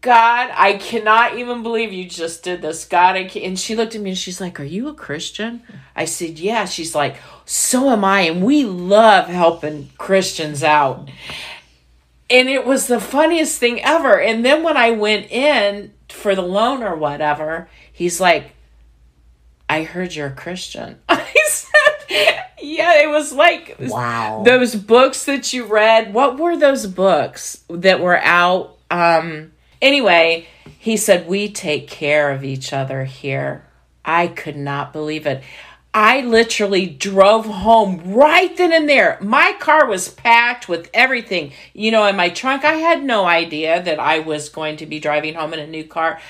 God, 0.00 0.50
I 0.52 0.74
cannot 0.74 1.38
even 1.38 1.62
believe 1.62 1.92
you 1.92 2.04
just 2.08 2.42
did 2.42 2.60
this. 2.62 2.84
God, 2.84 3.16
I 3.16 3.24
can't. 3.24 3.46
And 3.46 3.58
she 3.58 3.74
looked 3.74 3.94
at 3.94 4.02
me 4.02 4.10
and 4.10 4.18
she's 4.18 4.40
like, 4.40 4.60
Are 4.60 4.64
you 4.64 4.88
a 4.88 4.94
Christian? 4.94 5.62
I 5.96 6.04
said, 6.04 6.38
Yeah. 6.38 6.66
She's 6.66 6.94
like, 6.94 7.16
So 7.46 7.90
am 7.90 8.04
I. 8.04 8.20
And 8.22 8.44
we 8.44 8.64
love 8.64 9.28
helping 9.28 9.90
Christians 9.96 10.62
out 10.62 11.08
and 12.30 12.48
it 12.48 12.64
was 12.64 12.86
the 12.86 13.00
funniest 13.00 13.58
thing 13.58 13.82
ever. 13.82 14.20
And 14.20 14.44
then 14.44 14.62
when 14.62 14.76
I 14.76 14.92
went 14.92 15.30
in 15.30 15.92
for 16.08 16.34
the 16.34 16.42
loan 16.42 16.82
or 16.82 16.96
whatever, 16.96 17.68
he's 17.92 18.20
like, 18.20 18.52
I 19.68 19.82
heard 19.82 20.14
you're 20.14 20.28
a 20.28 20.34
Christian. 20.34 20.98
I 21.08 21.32
said, 21.46 22.44
Yeah, 22.64 23.02
it 23.02 23.08
was 23.08 23.32
like 23.32 23.76
wow. 23.78 24.42
Those 24.44 24.74
books 24.74 25.24
that 25.26 25.52
you 25.52 25.64
read. 25.66 26.14
What 26.14 26.38
were 26.38 26.56
those 26.56 26.86
books 26.86 27.64
that 27.68 28.00
were 28.00 28.18
out? 28.18 28.76
Um 28.90 29.52
anyway, 29.80 30.46
he 30.78 30.96
said, 30.96 31.26
We 31.26 31.50
take 31.50 31.88
care 31.88 32.30
of 32.30 32.44
each 32.44 32.72
other 32.72 33.04
here. 33.04 33.64
I 34.04 34.26
could 34.28 34.56
not 34.56 34.92
believe 34.92 35.26
it. 35.26 35.42
I 35.96 36.22
literally 36.22 36.86
drove 36.86 37.46
home 37.46 38.02
right 38.12 38.54
then 38.56 38.72
and 38.72 38.88
there. 38.88 39.16
My 39.22 39.54
car 39.60 39.86
was 39.86 40.08
packed 40.08 40.68
with 40.68 40.90
everything, 40.92 41.52
you 41.72 41.92
know, 41.92 42.04
in 42.06 42.16
my 42.16 42.30
trunk. 42.30 42.64
I 42.64 42.74
had 42.74 43.04
no 43.04 43.26
idea 43.26 43.80
that 43.80 44.00
I 44.00 44.18
was 44.18 44.48
going 44.48 44.76
to 44.78 44.86
be 44.86 44.98
driving 44.98 45.34
home 45.34 45.54
in 45.54 45.60
a 45.60 45.68
new 45.68 45.84
car. 45.84 46.20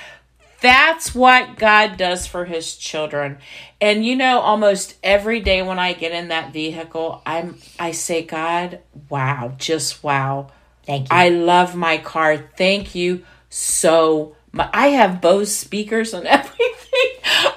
That's 0.64 1.14
what 1.14 1.59
God 1.59 1.98
does 1.98 2.27
for 2.27 2.46
his 2.46 2.74
children. 2.74 3.37
And 3.83 4.03
you 4.03 4.16
know, 4.16 4.40
almost 4.40 4.94
every 5.03 5.40
day 5.40 5.61
when 5.61 5.79
I 5.79 5.92
get 5.92 6.12
in 6.12 6.29
that 6.29 6.55
vehicle, 6.55 7.20
I'm 7.27 7.59
I 7.79 7.92
say, 7.92 8.22
God, 8.22 8.79
wow, 9.11 9.53
just 9.59 10.03
wow. 10.03 10.46
Thank 10.87 11.11
you. 11.11 11.16
I 11.18 11.29
love 11.29 11.77
my 11.77 11.98
car. 11.98 12.38
Thank 12.57 12.94
you 12.94 13.27
so 13.50 14.37
much. 14.53 14.70
I 14.72 14.87
have 14.88 15.20
Bose 15.20 15.55
speakers 15.55 16.14
and 16.14 16.27
everything. 16.27 17.11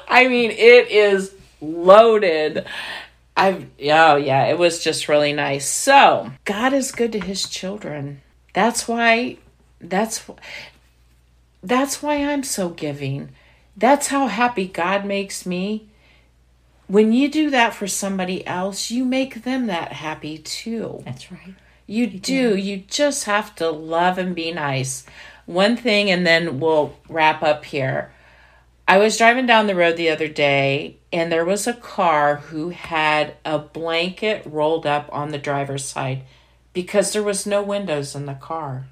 I 0.10 0.28
mean, 0.28 0.52
it 0.52 0.89
is 0.89 1.34
loaded. 1.62 2.65
I've 3.38 3.67
oh 3.84 4.17
yeah, 4.17 4.48
it 4.48 4.58
was 4.58 4.84
just 4.84 5.08
really 5.08 5.32
nice. 5.32 5.65
So 5.65 6.30
God 6.43 6.74
is 6.74 6.91
good 6.91 7.13
to 7.13 7.22
his 7.22 7.48
children. 7.48 8.20
That's 8.52 8.86
why 8.86 9.38
that's 9.80 10.30
that's 11.68 12.02
why 12.02 12.16
I'm 12.16 12.44
so 12.44 12.70
giving. 12.70 13.30
That's 13.76 14.08
how 14.08 14.28
happy 14.28 14.68
God 14.68 15.06
makes 15.06 15.46
me. 15.46 15.90
When 16.88 17.12
you 17.12 17.30
do 17.30 17.50
that 17.50 17.74
for 17.74 17.88
somebody 17.88 18.46
else, 18.48 18.90
you 18.90 19.04
make 19.04 19.44
them 19.44 19.68
that 19.68 19.94
happy 19.94 20.38
too. 20.38 21.02
That's 21.06 21.32
right. 21.32 21.56
You, 21.86 22.06
you 22.06 22.20
do. 22.20 22.50
do. 22.52 22.56
You 22.58 22.78
just 22.88 23.26
have 23.26 23.56
to 23.56 23.70
love 23.70 24.18
and 24.18 24.34
be 24.34 24.52
nice. 24.52 25.06
One 25.46 25.78
thing, 25.78 26.10
and 26.10 26.26
then 26.26 26.60
we'll 26.60 26.96
wrap 27.08 27.44
up 27.44 27.66
here. 27.66 28.12
I 28.88 28.98
was 28.98 29.18
driving 29.18 29.46
down 29.46 29.68
the 29.68 29.76
road 29.76 29.98
the 29.98 30.10
other 30.10 30.30
day 30.30 30.98
and 31.12 31.30
there 31.30 31.44
was 31.44 31.68
a 31.68 31.74
car 31.74 32.38
who 32.38 32.70
had 32.70 33.36
a 33.44 33.60
blanket 33.60 34.44
rolled 34.46 34.86
up 34.86 35.10
on 35.12 35.32
the 35.32 35.38
driver's 35.38 35.84
side 35.84 36.24
because 36.72 37.12
there 37.12 37.24
was 37.24 37.46
no 37.46 37.62
windows 37.62 38.16
in 38.16 38.26
the 38.28 38.34
car. 38.34 38.88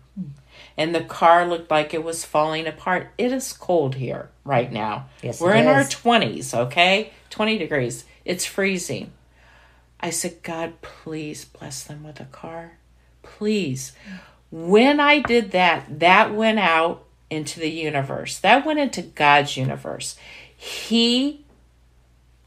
And 0.78 0.94
the 0.94 1.04
car 1.04 1.48
looked 1.48 1.72
like 1.72 1.94
it 1.94 2.04
was 2.04 2.26
falling 2.26 2.68
apart. 2.68 3.08
It 3.18 3.32
is 3.32 3.54
cold 3.54 3.96
here 3.96 4.30
right 4.44 4.72
now. 4.72 5.08
Yes, 5.22 5.40
We're 5.40 5.54
in 5.56 5.68
is. 5.68 5.68
our 5.68 5.84
20s, 5.84 6.54
okay? 6.68 7.12
20 7.30 7.58
degrees. 7.58 8.04
It's 8.26 8.46
freezing. 8.46 9.12
I 10.00 10.10
said, 10.10 10.44
God, 10.44 10.82
please 10.82 11.46
bless 11.46 11.84
them 11.84 12.04
with 12.04 12.20
a 12.20 12.26
car. 12.26 12.78
please. 13.24 13.94
When 14.52 15.00
I 15.00 15.20
did 15.20 15.52
that, 15.52 16.00
that 16.00 16.34
went 16.34 16.60
out 16.60 17.04
into 17.30 17.60
the 17.60 17.70
universe. 17.70 18.38
That 18.40 18.66
went 18.66 18.80
into 18.80 19.02
God's 19.02 19.58
universe. 19.58 20.16
He 20.56 21.44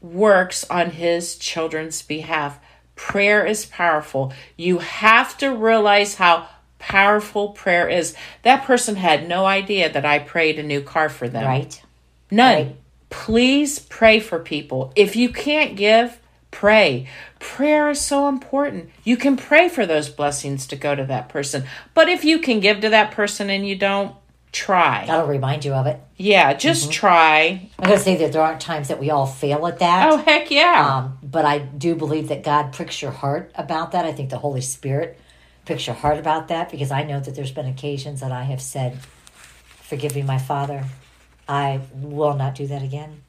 works 0.01 0.63
on 0.69 0.91
his 0.91 1.35
children's 1.35 2.01
behalf. 2.01 2.59
Prayer 2.95 3.45
is 3.45 3.65
powerful. 3.65 4.33
You 4.55 4.79
have 4.79 5.37
to 5.39 5.49
realize 5.49 6.15
how 6.15 6.47
powerful 6.79 7.49
prayer 7.49 7.87
is. 7.87 8.15
That 8.43 8.63
person 8.63 8.95
had 8.95 9.27
no 9.27 9.45
idea 9.45 9.91
that 9.91 10.05
I 10.05 10.19
prayed 10.19 10.57
a 10.57 10.63
new 10.63 10.81
car 10.81 11.09
for 11.09 11.29
them. 11.29 11.45
Right. 11.45 11.81
None. 12.31 12.55
Right. 12.55 12.75
Please 13.09 13.79
pray 13.79 14.19
for 14.19 14.39
people. 14.39 14.91
If 14.95 15.15
you 15.15 15.29
can't 15.29 15.75
give, 15.75 16.19
pray. 16.51 17.07
Prayer 17.39 17.89
is 17.89 18.01
so 18.01 18.27
important. 18.27 18.89
You 19.03 19.17
can 19.17 19.35
pray 19.37 19.69
for 19.69 19.85
those 19.85 20.09
blessings 20.09 20.67
to 20.67 20.75
go 20.75 20.95
to 20.95 21.05
that 21.05 21.29
person. 21.29 21.65
But 21.93 22.09
if 22.09 22.23
you 22.23 22.39
can 22.39 22.59
give 22.59 22.81
to 22.81 22.89
that 22.89 23.11
person 23.11 23.49
and 23.49 23.67
you 23.67 23.75
don't, 23.75 24.15
try. 24.51 25.05
That'll 25.05 25.27
remind 25.27 25.63
you 25.65 25.73
of 25.73 25.87
it. 25.87 25.99
Yeah, 26.17 26.53
just 26.53 26.91
try. 26.91 27.69
I'm 27.77 27.85
going 27.85 27.97
to 27.97 28.03
say 28.03 28.15
that 28.17 28.33
there 28.33 28.41
aren't 28.41 28.61
times 28.61 28.87
that 28.87 28.99
we 28.99 29.09
all 29.09 29.25
fail 29.25 29.65
at 29.67 29.79
that. 29.79 30.11
Oh, 30.11 30.17
heck 30.17 30.51
yeah. 30.51 30.97
Um, 30.97 31.17
but 31.23 31.45
I 31.45 31.59
do 31.59 31.95
believe 31.95 32.29
that 32.29 32.43
God 32.43 32.73
pricks 32.73 33.01
your 33.01 33.11
heart 33.11 33.51
about 33.55 33.91
that. 33.91 34.05
I 34.05 34.11
think 34.11 34.29
the 34.29 34.39
Holy 34.39 34.61
Spirit 34.61 35.19
your 35.87 35.95
heart 35.95 36.17
about 36.17 36.47
that 36.49 36.69
because 36.71 36.91
I 36.91 37.03
know 37.03 37.19
that 37.19 37.35
there's 37.35 37.51
been 37.51 37.65
occasions 37.67 38.21
that 38.21 38.31
I 38.31 38.43
have 38.43 38.61
said, 38.61 38.99
Forgive 39.81 40.15
me, 40.15 40.21
my 40.21 40.37
Father. 40.37 40.85
I 41.47 41.81
will 41.93 42.35
not 42.35 42.55
do 42.55 42.67
that 42.67 42.83
again. 42.83 43.21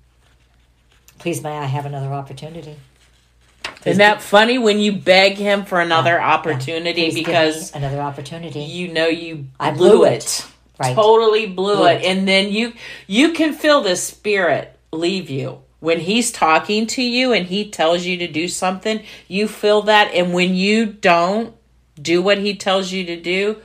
Please, 1.19 1.43
may 1.43 1.57
I 1.57 1.65
have 1.65 1.87
another 1.87 2.13
opportunity? 2.13 2.77
Isn't 3.85 3.99
that 3.99 4.21
funny 4.21 4.59
when 4.59 4.79
you 4.79 4.93
beg 4.93 5.37
him 5.39 5.65
for 5.65 5.81
another 5.81 6.17
Yeah. 6.17 6.33
opportunity 6.35 7.05
Please 7.11 7.15
because 7.15 7.75
another 7.75 8.01
opportunity. 8.01 8.61
you 8.61 8.89
know 8.93 9.07
you 9.07 9.47
I 9.59 9.71
blew, 9.71 9.91
blew 9.99 10.05
it. 10.05 10.25
it. 10.25 10.47
Right. 10.79 10.95
Totally 10.95 11.47
blew, 11.47 11.77
Blew 11.77 11.87
it. 11.87 12.03
it. 12.03 12.05
And 12.05 12.29
then 12.29 12.51
you 12.53 12.75
you 13.07 13.33
can 13.33 13.55
feel 13.55 13.81
the 13.81 13.97
spirit 13.97 14.77
leave 14.93 15.31
you. 15.31 15.61
When 15.79 16.01
he's 16.01 16.31
talking 16.31 16.87
to 16.89 17.03
you 17.03 17.33
and 17.33 17.47
he 17.47 17.71
tells 17.71 18.05
you 18.05 18.19
to 18.19 18.27
do 18.29 18.49
something, 18.49 19.03
you 19.29 19.49
feel 19.49 19.81
that 19.83 20.13
and 20.15 20.35
when 20.35 20.55
you 20.55 20.85
don't 20.87 21.55
do 22.01 22.23
what 22.23 22.39
he 22.39 22.55
tells 22.57 22.93
you 22.93 23.05
to 23.07 23.21
do, 23.21 23.59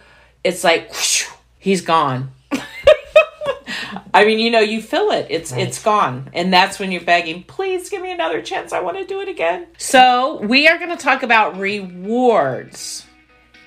it's 0.43 0.63
like 0.63 0.89
whoosh, 0.89 1.27
he's 1.57 1.81
gone. 1.81 2.31
I 4.13 4.23
mean, 4.23 4.39
you 4.39 4.49
know, 4.49 4.61
you 4.61 4.81
feel 4.81 5.11
it. 5.11 5.27
It's 5.29 5.51
Right. 5.51 5.67
it's 5.67 5.81
gone. 5.83 6.29
And 6.33 6.53
that's 6.53 6.79
when 6.79 6.91
you're 6.91 7.01
begging, 7.01 7.43
"Please 7.43 7.89
give 7.89 8.01
me 8.01 8.11
another 8.11 8.41
chance. 8.41 8.71
I 8.71 8.79
want 8.79 8.97
to 8.97 9.05
do 9.05 9.19
it 9.19 9.27
again." 9.27 9.67
So, 9.77 10.39
we 10.41 10.67
are 10.67 10.77
going 10.77 10.89
to 10.89 10.97
talk 10.97 11.23
about 11.23 11.57
rewards 11.57 13.05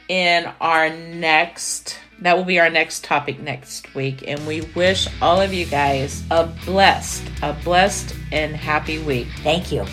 in 0.08 0.50
our 0.60 0.88
next 0.88 1.98
that 2.20 2.36
will 2.36 2.44
be 2.44 2.58
our 2.58 2.70
next 2.70 3.04
topic 3.04 3.38
next 3.40 3.94
week 3.94 4.24
and 4.26 4.44
we 4.46 4.62
wish 4.74 5.06
all 5.22 5.40
of 5.40 5.52
you 5.52 5.64
guys 5.66 6.24
a 6.30 6.46
blessed 6.64 7.22
a 7.42 7.52
blessed 7.62 8.14
and 8.32 8.56
happy 8.56 8.98
week 8.98 9.28
Thank 9.42 9.70
you. 9.70 9.84